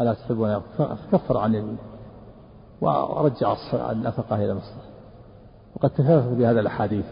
[0.00, 1.78] ألا تحبون فكفر عن يمينه
[2.80, 3.56] ورجع
[3.90, 4.88] النفقة إلى مصلحة
[5.76, 7.04] وقد تكلف بهذا الأحاديث.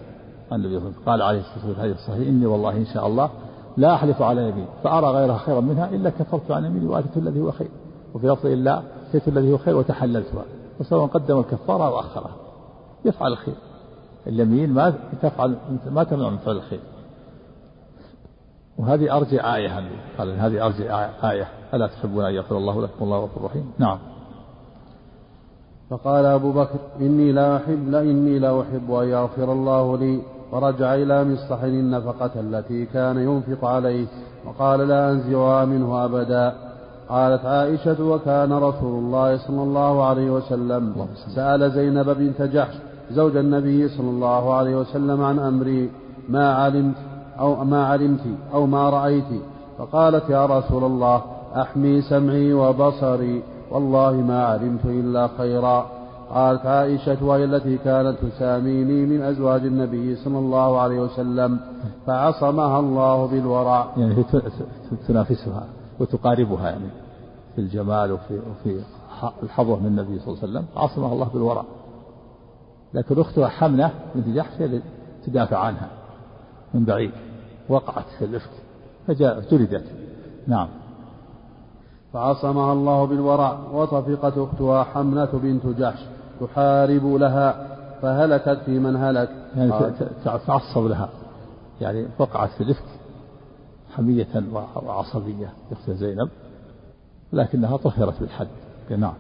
[0.53, 3.31] النبي صلى الله قال عليه الصلاة والسلام الحديث الصحيح إني والله إن شاء الله
[3.77, 7.51] لا أحلف على يمين فأرى غيرها خيرا منها إلا كفرت عن يميني وآتيت الذي هو
[7.53, 7.69] خير
[8.15, 10.45] وفي لفظ إلا أتيت الذي هو خير وتحللتها
[10.81, 12.37] وسواء قدم الكفارة أو أخرها
[13.05, 13.55] يفعل الخير.
[14.27, 15.57] اليمين ما تفعل
[15.91, 16.81] ما تمنع من فعل الخير.
[18.79, 23.45] وهذه أرجع آية قال هذه أرجع آية ألا تحبون أن يغفر الله لكم والله غفور
[23.45, 23.99] رحيم؟ نعم.
[25.91, 30.23] فقال أبو بكر إني لا أحب لا إني لا أحب أن يغفر الله لي
[30.53, 34.07] فرجع إلى مصطح النفقة التي كان ينفق عليه
[34.47, 36.53] وقال لا أنزعها منه أبدا.
[37.09, 41.07] قالت عائشة وكان رسول الله صلى الله عليه وسلم.
[41.35, 42.75] سأل زينب بنت جحش
[43.11, 45.91] زوج النبي صلى الله عليه وسلم عن أمري
[46.29, 46.97] ما علمت
[47.39, 48.21] أو ما علمت
[48.55, 49.33] أو ما رأيت؟
[49.79, 51.23] فقالت يا رسول الله
[51.57, 55.87] أحمي سمعي وبصري والله ما علمت إلا خيرا.
[56.31, 61.61] قالت عائشة وهي التي كانت تساميني من أزواج النبي صلى الله عليه وسلم
[62.07, 63.87] فعصمها الله بالورع.
[63.97, 64.24] يعني هي
[65.09, 65.66] تنافسها
[66.01, 66.89] وتقاربها يعني
[67.55, 68.81] في الجمال وفي, وفي
[69.43, 71.64] الحظوة من النبي صلى الله عليه وسلم عصمها الله بالورع.
[72.95, 74.62] لكن أختها حمنة بنت جحش
[75.27, 75.89] تدافع عنها
[76.74, 77.11] من بعيد
[77.68, 78.51] وقعت في الإفك
[79.07, 79.85] فجاء جلدت
[80.47, 80.68] نعم.
[82.12, 86.01] فعصمها الله بالورع وطفقت أختها حمنة بنت جحش.
[86.41, 87.66] تحارب لها
[88.03, 89.28] فهلكت في من هلك.
[89.57, 89.72] يعني
[90.24, 91.09] تعصب لها.
[91.80, 92.84] يعني وقعت في الإفك
[93.97, 94.26] حمية
[94.87, 96.28] وعصبية أخت زينب
[97.32, 98.47] لكنها طهرت بالحد.
[98.91, 99.14] نعم.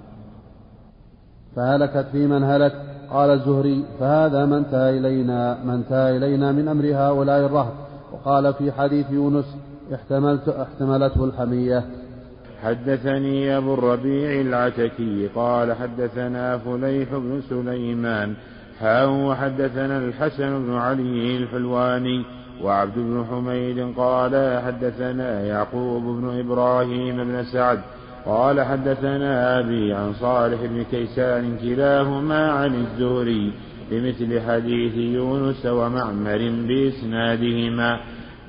[1.56, 2.82] فهلكت في من هلك.
[3.10, 7.72] قال الزهري فهذا ما انتهى إلينا ما انتهى إلينا من أمر هؤلاء الرهط.
[8.12, 9.56] وقال في حديث يونس
[9.94, 11.84] احتملت احتملته الحمية.
[12.62, 18.34] حدثني أبو الربيع العتكي قال حدثنا فليح بن سليمان
[18.80, 22.24] حاء وحدثنا الحسن بن علي الحلواني
[22.62, 27.80] وعبد بن حميد قال حدثنا يعقوب بن إبراهيم بن سعد
[28.26, 33.52] قال حدثنا أبي عن صالح بن كيسان كلاهما عن الزهري
[33.90, 38.00] بمثل حديث يونس ومعمر بإسنادهما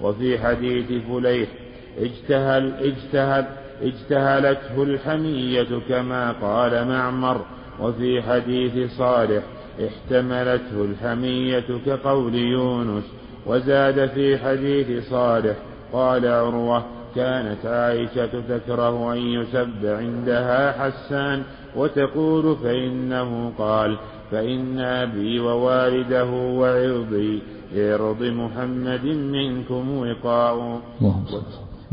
[0.01, 1.49] وفي حديث فليح
[1.97, 3.45] اجتهل اجتهل
[3.81, 7.41] اجتهلته الحمية كما قال معمر
[7.79, 9.43] وفي حديث صالح
[9.87, 13.03] احتملته الحمية كقول يونس
[13.45, 15.55] وزاد في حديث صالح
[15.93, 16.83] قال عروة
[17.15, 21.43] كانت عائشة تكره أن يسب عندها حسان
[21.75, 23.97] وتقول فإنه قال
[24.31, 27.41] فإن أبي ووالده وعرضي
[27.73, 30.81] لعرض محمد منكم وقاء.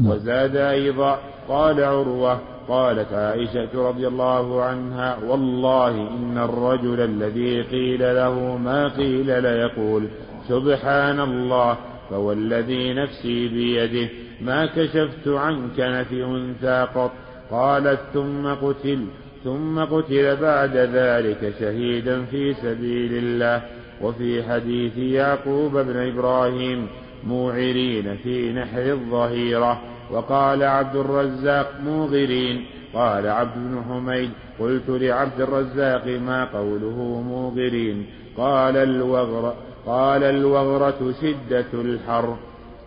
[0.05, 1.19] وزاد أيضا
[1.49, 9.43] قال عروة قالت عائشة رضي الله عنها والله إن الرجل الذي قيل له ما قيل
[9.43, 10.09] ليقول
[10.49, 11.77] سبحان الله
[12.11, 14.09] فوالذي نفسي بيده
[14.41, 17.13] ما كشفت عن كنف أنثى قط
[17.51, 19.07] قالت ثم قتل
[19.45, 23.63] ثم قتل بعد ذلك شهيدا في سبيل الله
[24.03, 26.87] وفي حديث يعقوب بن إبراهيم
[27.27, 32.67] موعرين في نحر الظهيرة وقال عبد الرزاق موغرين.
[32.95, 34.31] قال عبد بن حميد
[34.61, 39.55] قلت لعبد الرزاق ما قوله موغرين؟ قال الوغر
[39.87, 42.37] قال الوغرة شدة الحر.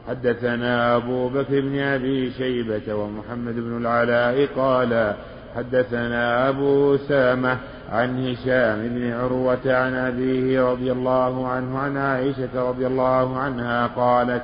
[0.07, 5.13] حدثنا أبو بكر بن أبي شيبة ومحمد بن العلاء قال
[5.55, 7.57] حدثنا أبو أسامة
[7.91, 14.43] عن هشام بن عروة عن أبيه رضي الله عنه عن عائشة رضي الله عنها قالت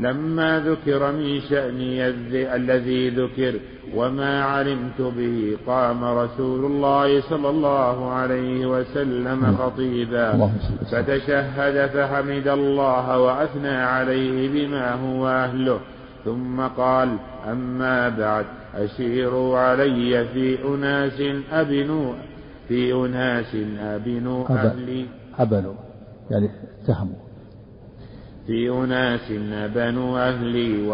[0.00, 2.08] لما ذكر من شأني
[2.54, 3.54] الذي ذكر
[3.94, 10.50] وما علمت به قام رسول الله صلى الله عليه وسلم خطيبا.
[10.92, 15.80] فتشهد فحمد الله وأثنى عليه بما هو أهله.
[16.24, 17.16] ثم قال
[17.50, 21.20] أما بعد أشيروا علي في أناس
[21.52, 22.14] أبنوا
[22.68, 25.06] في أناس أبنوا أهلي.
[25.38, 25.74] أبنوا
[26.30, 26.50] يعني
[26.82, 27.25] اتهموا.
[28.46, 29.32] في أناس
[29.74, 30.86] بنو أهلي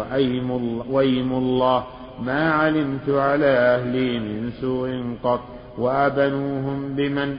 [0.89, 1.83] وأيم الله,
[2.21, 5.41] ما علمت على أهلي من سوء قط
[5.77, 7.37] وأبنوهم بمن؟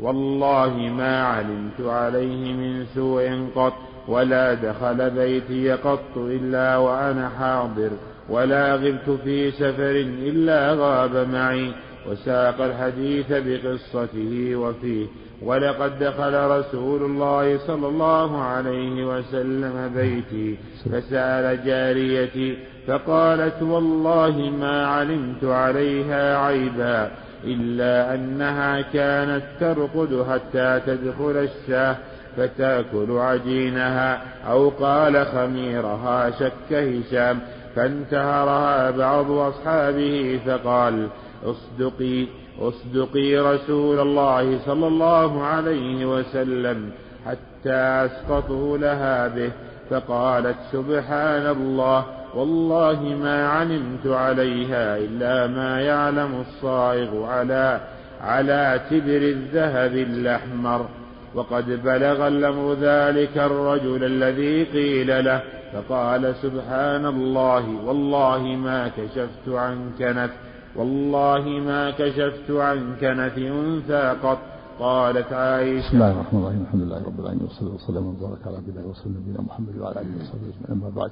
[0.00, 3.72] والله ما علمت عليه من سوء قط
[4.08, 7.90] ولا دخل بيتي قط إلا وأنا حاضر
[8.28, 9.90] ولا غبت في سفر
[10.22, 11.72] إلا غاب معي
[12.10, 15.06] وساق الحديث بقصته وفيه.
[15.42, 20.58] ولقد دخل رسول الله صلى الله عليه وسلم بيتي
[20.92, 27.10] فسأل جاريتي فقالت والله ما علمت عليها عيبا
[27.44, 31.96] إلا أنها كانت ترقد حتى تدخل الشاة
[32.36, 37.40] فتأكل عجينها أو قال خميرها شك هشام
[37.76, 41.08] فانتهرها بعض أصحابه فقال
[41.44, 42.26] أصدقي
[42.60, 46.90] أصدقي رسول الله صلى الله عليه وسلم
[47.26, 49.50] حتى اسقطوا لها به
[49.90, 57.80] فقالت سبحان الله والله ما علمت عليها إلا ما يعلم الصائغ على
[58.20, 60.86] على تبر الذهب الأحمر.
[61.34, 70.00] وقد بلغ الأمر ذلك الرجل الذي قيل له فقال سبحان الله والله ما كشفت عنك
[70.00, 70.45] نفس
[70.78, 74.38] والله ما كشفت عن كنف أنثى قط
[74.78, 75.88] قالت عائشة.
[75.88, 76.62] بسم الله الرحمن الرحيم.
[76.62, 80.20] الحمد لله رب العالمين والصلاة والسلام وبارك على عبد الله ورسوله نبينا محمد وعلى آله
[80.20, 81.10] وصحبه أجمعين أما بعد.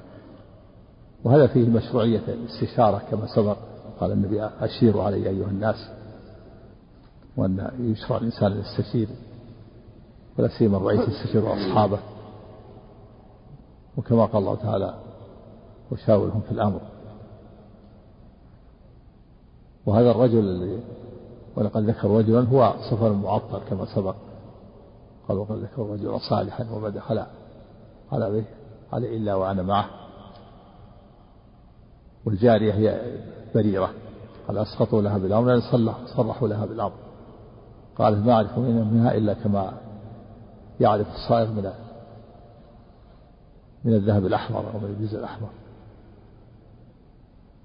[1.24, 3.56] وهذا فيه مشروعية الاستشارة كما سبق.
[4.00, 5.90] قال النبي أشيروا علي أيها الناس.
[7.36, 9.08] وأن يشرع الإنسان أن يستشير.
[10.38, 11.98] ولا سيما الرئيس يستشير أصحابه.
[13.96, 14.94] وكما قال الله تعالى
[15.92, 16.80] وشاورهم في الأمر.
[19.86, 20.80] وهذا الرجل الذي
[21.56, 24.14] ولقد ذكر رجلا هو صفر معطل كما سبق.
[25.28, 27.24] قال وقد ذكر رجلا صالحا وما دخل
[28.12, 28.44] على به
[28.92, 29.90] عليه إلا وأنا معه.
[32.24, 33.00] والجارية هي
[33.54, 33.90] بريرة.
[34.48, 35.62] قال أسقطوا لها بالأمر يعني
[36.16, 36.92] صرحوا لها بالأمر.
[37.98, 39.72] قالت ما أعرف منها إلا كما
[40.80, 41.70] يعرف الصائغ من
[43.84, 45.48] من الذهب الأحمر أو من الجزء الأحمر.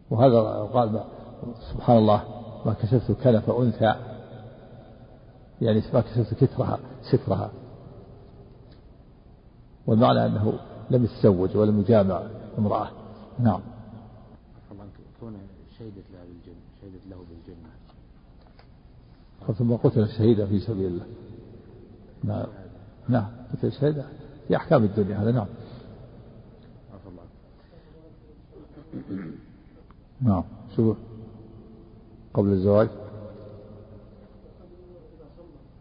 [0.10, 0.40] وهذا
[0.74, 1.04] قال
[1.74, 2.24] سبحان الله
[2.66, 3.96] ما كشفت كنف أنثى.
[5.62, 7.52] يعني ما كشفت كترها سترها.
[9.88, 10.60] والمعنى أنه
[10.90, 12.24] لم يتزوج ولم يجامع
[12.58, 12.90] امرأة.
[13.40, 13.62] نعم.
[15.20, 15.34] كون
[15.80, 17.70] شهدت له بالجنة شهدت له بالجنة.
[19.58, 21.06] ثم قتل شهيدا في سبيل الله.
[22.24, 22.48] نعم
[23.10, 24.06] نعم قتل شهيدا
[24.48, 25.48] في أحكام الدنيا هذا نعم.
[30.22, 30.44] نعم
[30.76, 30.96] شو
[32.34, 32.90] قبل الزواج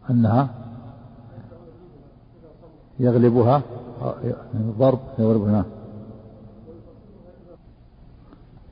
[0.09, 0.49] أنها
[2.99, 3.61] يغلبها
[4.55, 5.65] ضرب يغلبها نعم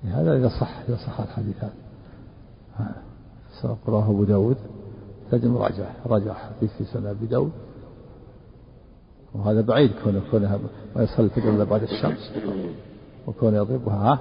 [0.04, 1.64] هذا إذا صح إذا صح الحديث
[2.76, 2.96] هذا.
[3.88, 4.58] رواه أبو داود.
[5.32, 7.52] تجد مراجعة راجع حديث في سنة أبي داود.
[9.34, 10.60] وهذا بعيد كونه كونها
[10.96, 12.32] ما يصلي الفجر إلا بعد الشمس.
[13.28, 13.96] وكون يضربها.
[13.96, 14.20] ها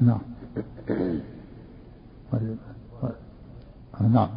[0.00, 0.20] نعم.
[4.00, 4.28] نعم.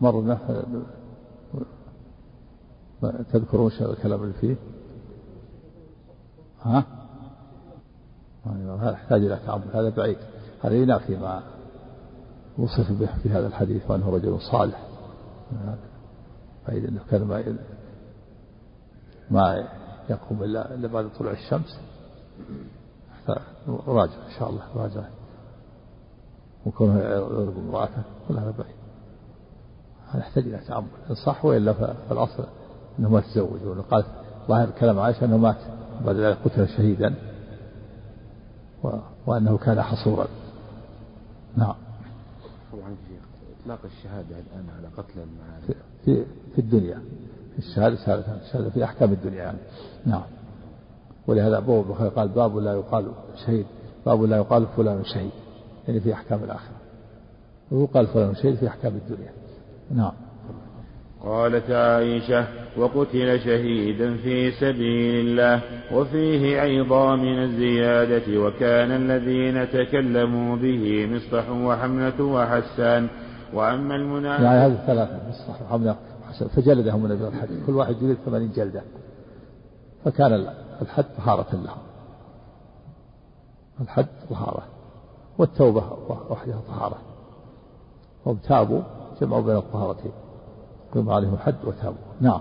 [0.00, 0.38] مرنا
[3.32, 4.56] تذكرون الكلام اللي فيه؟
[6.62, 6.84] ها؟
[8.46, 10.18] هذا يحتاج إلى تعمل هذا بعيد.
[10.62, 11.42] هذا ينافي ما
[12.58, 14.88] وصف به في هذا الحديث وأنه رجل صالح.
[16.68, 17.56] بعيد أنه كان ما
[19.30, 19.68] ما
[20.10, 21.80] يقوم إلا بعد طلوع الشمس.
[23.86, 25.02] راجع إن شاء الله راجع.
[26.66, 28.76] وكونه يضرب امرأته كل هذا بعيد.
[30.10, 32.44] هذا يحتاج إلى تأمل إن صح وإلا فالأصل
[32.98, 34.04] أنه ما تزوج وقال
[34.48, 35.56] ظاهر كلام عائشة أنه مات
[36.06, 37.14] بعد ذلك قتل شهيدا
[39.26, 40.26] وأنه كان حصورا.
[41.56, 41.74] نعم.
[42.72, 43.14] طبعا في
[43.62, 45.26] إطلاق الشهادة الآن على قتل
[45.66, 45.74] في,
[46.04, 46.24] في,
[46.54, 47.02] في الدنيا.
[47.58, 49.58] الشهادة الشهادة في أحكام الدنيا يعني.
[50.06, 50.22] نعم.
[51.28, 53.06] ولهذا أبو بكر قال باب لا يقال
[53.46, 53.66] شهيد
[54.06, 55.30] باب لا يقال فلان شهيد
[55.88, 56.76] يعني في أحكام الآخرة.
[57.70, 59.30] ويقال فلان شهيد في أحكام الدنيا.
[59.94, 60.12] نعم.
[61.24, 65.62] قالت عائشة وقتل شهيدا في سبيل الله
[65.92, 73.08] وفيه أيضا من الزيادة وكان الذين تكلموا به مصطح وحملة وحسان.
[73.54, 78.50] وأما المنافق يعني هذه الثلاثة مصطح وحملة وحسان فجلدهم النبي الحد كل واحد جلد ثمانين
[78.56, 78.82] جلدة.
[80.04, 80.46] فكان
[80.82, 81.88] الحد طهارة لهم
[83.80, 84.62] الحد طهارة.
[85.38, 85.82] والتوبة
[86.30, 86.98] وحدها طهارة.
[88.26, 88.82] هم تابوا
[89.20, 90.12] جمعوا بين الطهارتين.
[90.94, 91.98] قم عليهم الحد وتابوا.
[92.20, 92.40] نعم.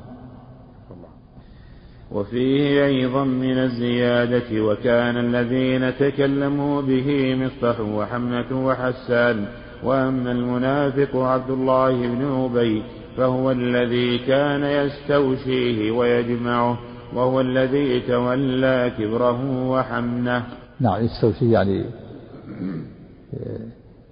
[2.12, 9.48] وفيه أيضا من الزيادة وكان الذين تكلموا به مصطح وحمنة وحسان.
[9.84, 12.84] وأما المنافق عبد الله بن أبي
[13.18, 16.78] فهو الذي كان يستوشيه ويجمعه.
[17.14, 20.48] وهو الذي تولى كبره وحمنه
[20.80, 21.86] نعم يستوشيه يعني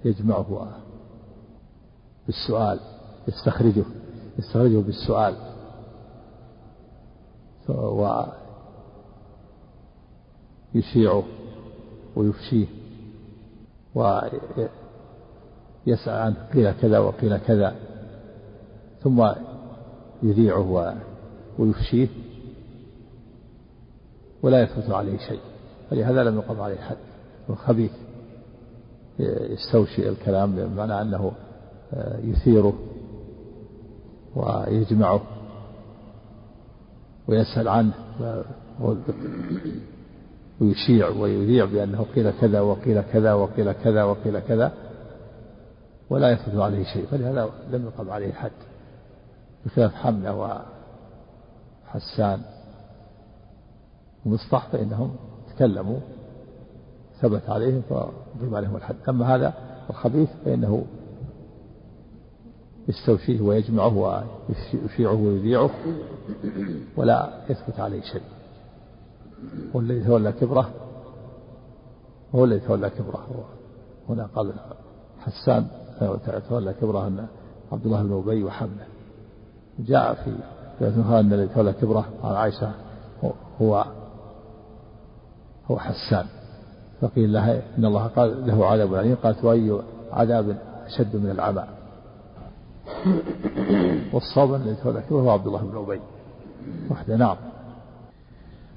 [0.04, 0.68] يجمعه
[2.26, 2.80] بالسؤال
[3.28, 3.84] يستخرجه
[4.38, 5.34] يستخرجه بالسؤال.
[10.74, 11.24] ويشيعه
[12.16, 12.66] ويفشيه
[13.94, 14.68] ويسأل
[16.08, 17.76] عنه قيل كذا وقيل كذا
[19.02, 19.28] ثم
[20.22, 20.94] يذيعه
[21.58, 22.08] ويفشيه.
[24.46, 25.40] ولا يثبت عليه شيء.
[25.90, 26.96] فلهذا لم يقم عليه حد.
[27.56, 27.90] خبيث
[29.20, 31.32] يستوشي الكلام بمعنى أنه
[32.24, 32.72] يثيره
[34.36, 35.20] ويجمعه
[37.28, 37.92] ويسأل عنه
[40.60, 44.72] ويشيع ويذيع بأنه قيل كذا وقيل كذا وقيل كذا وقيل كذا
[46.10, 47.06] ولا يثبت عليه شيء.
[47.06, 48.50] فلهذا لم يقم عليه الحد
[49.66, 50.60] بخلاف حملة
[51.94, 52.40] وحسان
[54.26, 55.10] ومصطح فإنهم
[55.54, 55.98] تكلموا
[57.20, 58.96] ثبت عليهم فقيم عليهم الحد.
[59.08, 59.54] أما هذا
[59.90, 60.84] الخبيث فإنه
[62.88, 65.70] يستوفيه ويجمعه ويشيعه ويذيعه
[66.96, 68.22] ولا يثبت عليه شيء.
[69.74, 70.70] والذي تولى كبره
[72.34, 73.44] هو الذي تولى كبره.
[74.08, 74.52] هنا قال
[75.18, 75.66] حسان
[76.48, 77.26] تولى كبره أن
[77.72, 78.86] عبد الله بن أبي وحملة.
[79.78, 80.36] جاء في
[80.80, 82.74] رواية أن الذي تولى كبره على عائشة
[83.60, 83.84] هو
[85.70, 86.26] هو حسان.
[87.00, 89.80] فقيل لها إن الله قال له عذاب أليم قالت وأي
[90.12, 90.56] عذاب
[90.86, 91.64] أشد من العمى.
[94.12, 96.00] والصواب الذي كبره هو عبد الله بن أبي.
[96.90, 97.36] وحده نعم.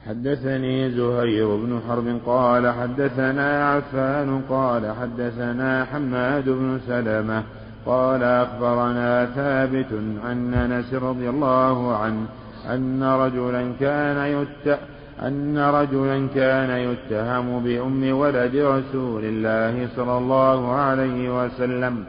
[0.08, 7.44] حدثني زهير بن حرب قال حدثنا عفان قال حدثنا حماد بن سلمة
[7.86, 12.26] قال أخبرنا ثابت عن أنس رضي الله عنه
[12.70, 14.80] أن رجلا كان يت
[15.28, 22.06] أن رجلا كان يتهم بأم ولد رسول الله صلى الله عليه وسلم.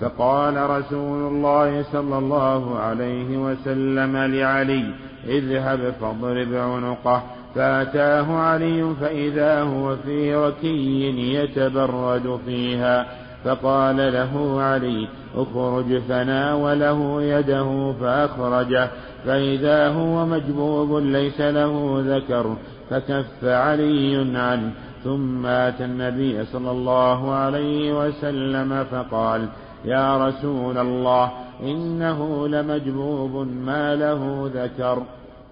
[0.00, 4.84] فقال رسول الله صلى الله عليه وسلم لعلي
[5.26, 7.22] اذهب فاضرب عنقه.
[7.54, 13.06] فأتاه علي فإذا هو في ركي يتبرد فيها.
[13.48, 18.88] فقال له علي اخرج فناوله يده فأخرجه
[19.24, 22.56] فإذا هو مجبوب ليس له ذكر
[22.90, 24.72] فكف علي عنه.
[25.04, 29.48] ثم أتى النبي صلى الله عليه وسلم فقال
[29.84, 31.30] يا رسول الله
[31.62, 35.02] إنه لمجبوب ما له ذكر.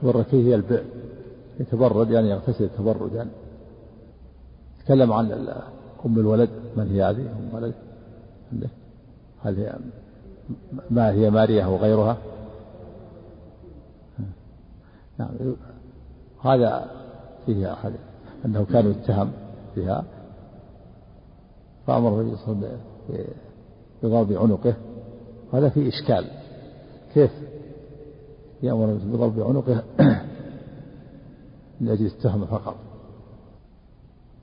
[0.02, 0.84] والركيه هي البئر
[1.60, 3.28] يتبرد يعني يغتسل تبردا
[4.84, 5.32] تكلم عن
[6.06, 7.74] أم الولد من هي هذه؟ أم ولد
[9.42, 9.76] هل هي
[10.90, 12.16] ما هي ماريا وغيرها
[15.18, 15.56] نعم.
[16.42, 16.90] هذا
[17.46, 17.92] فيه أحد
[18.44, 19.32] أنه كان يتهم
[19.76, 20.04] بها.
[21.86, 22.78] فأمر النبي صلى الله عليه
[23.08, 23.26] وسلم
[24.02, 24.74] بضرب عنقه.
[25.52, 26.30] هذا فيه إشكال.
[27.14, 27.30] كيف
[28.62, 29.82] يأمر بضرب عنقه؟
[31.80, 32.76] من أجل التهمة فقط.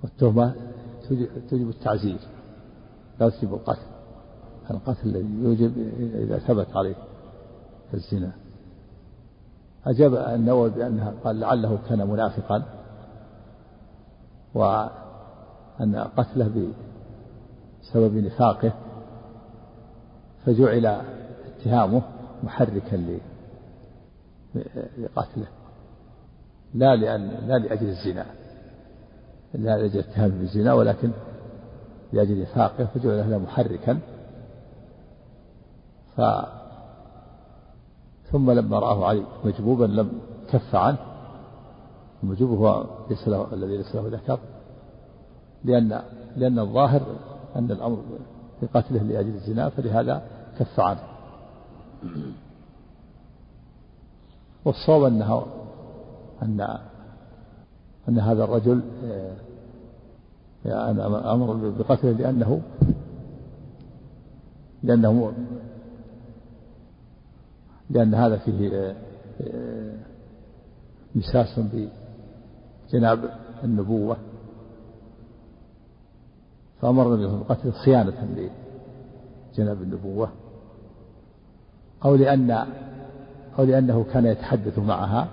[0.04, 0.56] والتهمة
[1.50, 2.20] توجب التعزير.
[3.20, 3.93] لا تجب القتل.
[4.72, 5.74] القتل الذي يوجب
[6.16, 6.96] إذا ثبت عليه
[7.94, 8.32] الزنا.
[9.86, 12.64] أجاب النووي بأنها قال لعله كان منافقا
[14.54, 16.72] وأن قتله
[17.82, 18.74] بسبب نفاقه
[20.46, 20.86] فجعل
[21.46, 22.02] اتهامه
[22.44, 23.20] محركا
[24.98, 25.48] لقتله.
[26.74, 28.26] لا لأن لا لأجل الزنا
[29.54, 31.12] لا لأجل اتهام بالزنا ولكن
[32.14, 34.00] لأجل نفاقه فجعل هذا محركا.
[36.18, 36.22] ف
[38.32, 40.12] ثم لما رآه علي مجبوبا لم
[40.50, 40.98] كف عنه.
[42.24, 44.40] المجبوب هو ليس له الذي ليس له ذكر.
[45.64, 46.02] لأن
[46.36, 47.02] لأن الظاهر
[47.56, 47.98] أن الأمر
[48.62, 50.22] بقتله لأجل الزنا فلهذا
[50.60, 51.04] كف عنه.
[54.66, 55.46] والصواب أنه
[56.44, 56.80] أن
[58.10, 58.82] أن هذا الرجل
[60.66, 62.62] يعني أمر بقتله لأنه
[64.84, 65.34] لأنه
[67.90, 68.96] لأن هذا فيه
[71.16, 73.30] مساس بجناب
[73.64, 74.18] النبوة.
[76.82, 78.50] فأمر النبي بقتله صيانة
[79.54, 80.30] لجناب النبوة.
[82.06, 82.52] أو لأن
[83.60, 85.28] أو لأنه كان يتحدث معها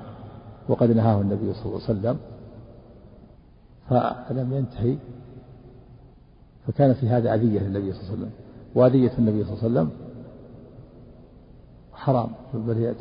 [0.68, 2.18] وقد نهاه النبي صلى الله عليه وسلم
[3.88, 4.96] فلم ينتهي.
[6.66, 8.30] فكان في هذا أذية للنبي صلى الله عليه وسلم.
[8.74, 10.09] وأذية النبي صلى الله عليه وسلم
[12.00, 12.30] حرام.
[12.54, 12.94] بل هي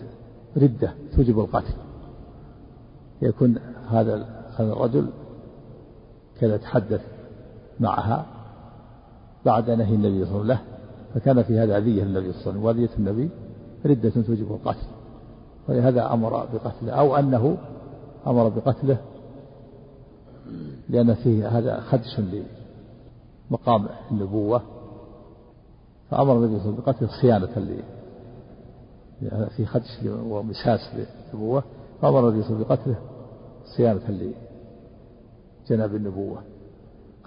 [0.58, 1.74] ردة توجب القتل.
[3.22, 3.58] يكون
[3.90, 4.16] هذا
[4.58, 5.10] هذا الرجل
[6.40, 7.02] كان يتحدث
[7.80, 8.26] معها
[9.46, 10.60] بعد نهي النبي صلى الله عليه وسلم له
[11.14, 12.64] فكان في هذا أذية للنبي صلى الله عليه وسلم.
[12.64, 13.30] وأذية النبي
[13.86, 14.88] ردة توجب القتل.
[15.70, 17.58] ولهذا أمر بقتله أو أنه
[18.28, 18.98] أمر بقتله
[20.90, 22.22] لأن فيه هذا خدش
[23.50, 24.62] لمقام النبوة.
[26.10, 27.50] فأمر النبي صلى الله عليه وسلم بقتله صيانة
[29.58, 31.64] في خدش ومساس للنبوة
[32.02, 32.98] فأمر النبي صلى الله عليه وسلم بقتله
[33.78, 34.34] صيانة
[35.70, 36.42] لجناب النبوة.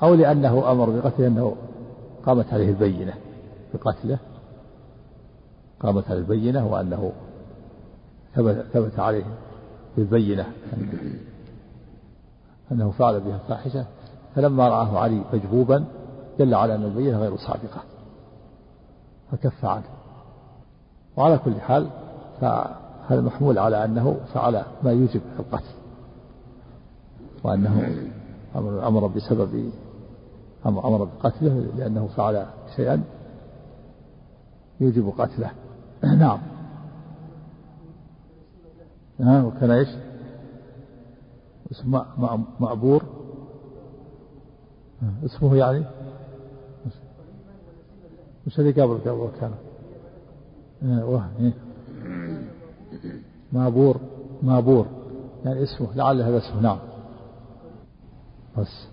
[0.03, 1.57] أو لأنه أمر بقتله أنه
[2.27, 3.15] قامت عليه البينة
[3.75, 4.19] بقتله
[5.81, 7.13] قامت على البينة وأنه
[8.73, 9.25] ثبت, عليه
[9.97, 10.53] بالبينة
[12.73, 13.87] أنه فعل بها فاحشة
[14.35, 15.85] فلما رآه علي مجبوبا
[16.39, 17.83] دل على أن البينة غير صادقة
[19.31, 20.02] فكف عنه.
[21.17, 21.89] وعلى كل حال
[22.41, 25.75] فهذا محمول على أنه فعل ما يوجب القتل
[27.45, 28.03] وأنه
[28.57, 29.71] أمر بسبب
[30.67, 33.05] أمر بقتله لأنه فعل شيئا
[34.81, 35.51] يوجب قتله.
[36.23, 36.39] نعم.
[39.21, 39.89] ها وكان إيش؟
[41.71, 42.07] اسمه
[42.61, 43.03] مأبور.
[45.25, 45.85] اسمه يعني؟
[48.47, 49.53] مش اللي قبل قبل كان.
[50.85, 51.53] وه إيه.
[53.53, 54.01] مابور
[54.43, 54.87] مابور.
[55.45, 56.79] يعني اسمه لعل هذا اسمه نعم.
[58.59, 58.87] بس.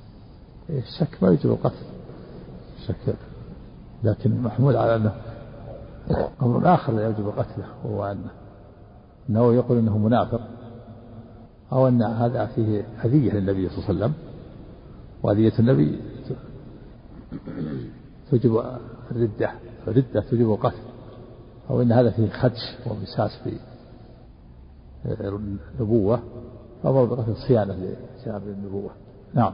[0.69, 1.85] الشك ما يجب القتل.
[2.87, 3.15] شك.
[4.03, 5.13] لكن محمول على أنه
[6.41, 8.29] أمر آخر لا يجب قتله وهو أنه
[9.29, 10.41] أنه يقول أنه منافق
[11.71, 14.13] أو أن هذا فيه أذية للنبي صلى الله عليه وسلم
[15.23, 15.99] وأذية النبي
[18.31, 18.63] توجب
[19.11, 19.51] الردة
[19.87, 20.77] الردة توجب القتل.
[21.69, 23.59] أو أن هذا فيه خدش ومساس في
[25.05, 26.19] النبوة
[26.83, 28.91] فأمر بقتل صيانة لشعب النبوة.
[29.33, 29.53] نعم.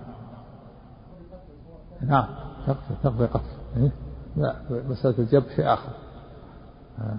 [2.01, 2.27] نعم.
[3.03, 3.41] تقضي قتل
[3.77, 3.91] إيه؟
[4.35, 5.91] لا مسألة الجب شيء آخر.
[6.99, 7.17] آه.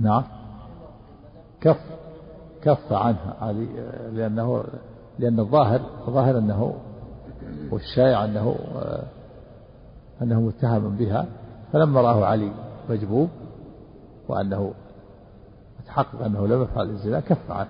[0.00, 0.24] نعم.
[1.60, 1.80] كف
[2.62, 3.66] كف عنها علي
[4.12, 4.64] لأنه
[5.18, 6.74] لأن الظاهر الظاهر أنه
[7.70, 8.56] والشائع أنه
[10.22, 11.26] أنه متهم بها.
[11.72, 12.52] فلما رآه علي
[12.90, 13.28] مجبوب
[14.28, 14.74] وأنه
[15.86, 17.68] تحقق أنه لم يفعل الزنا كف عنه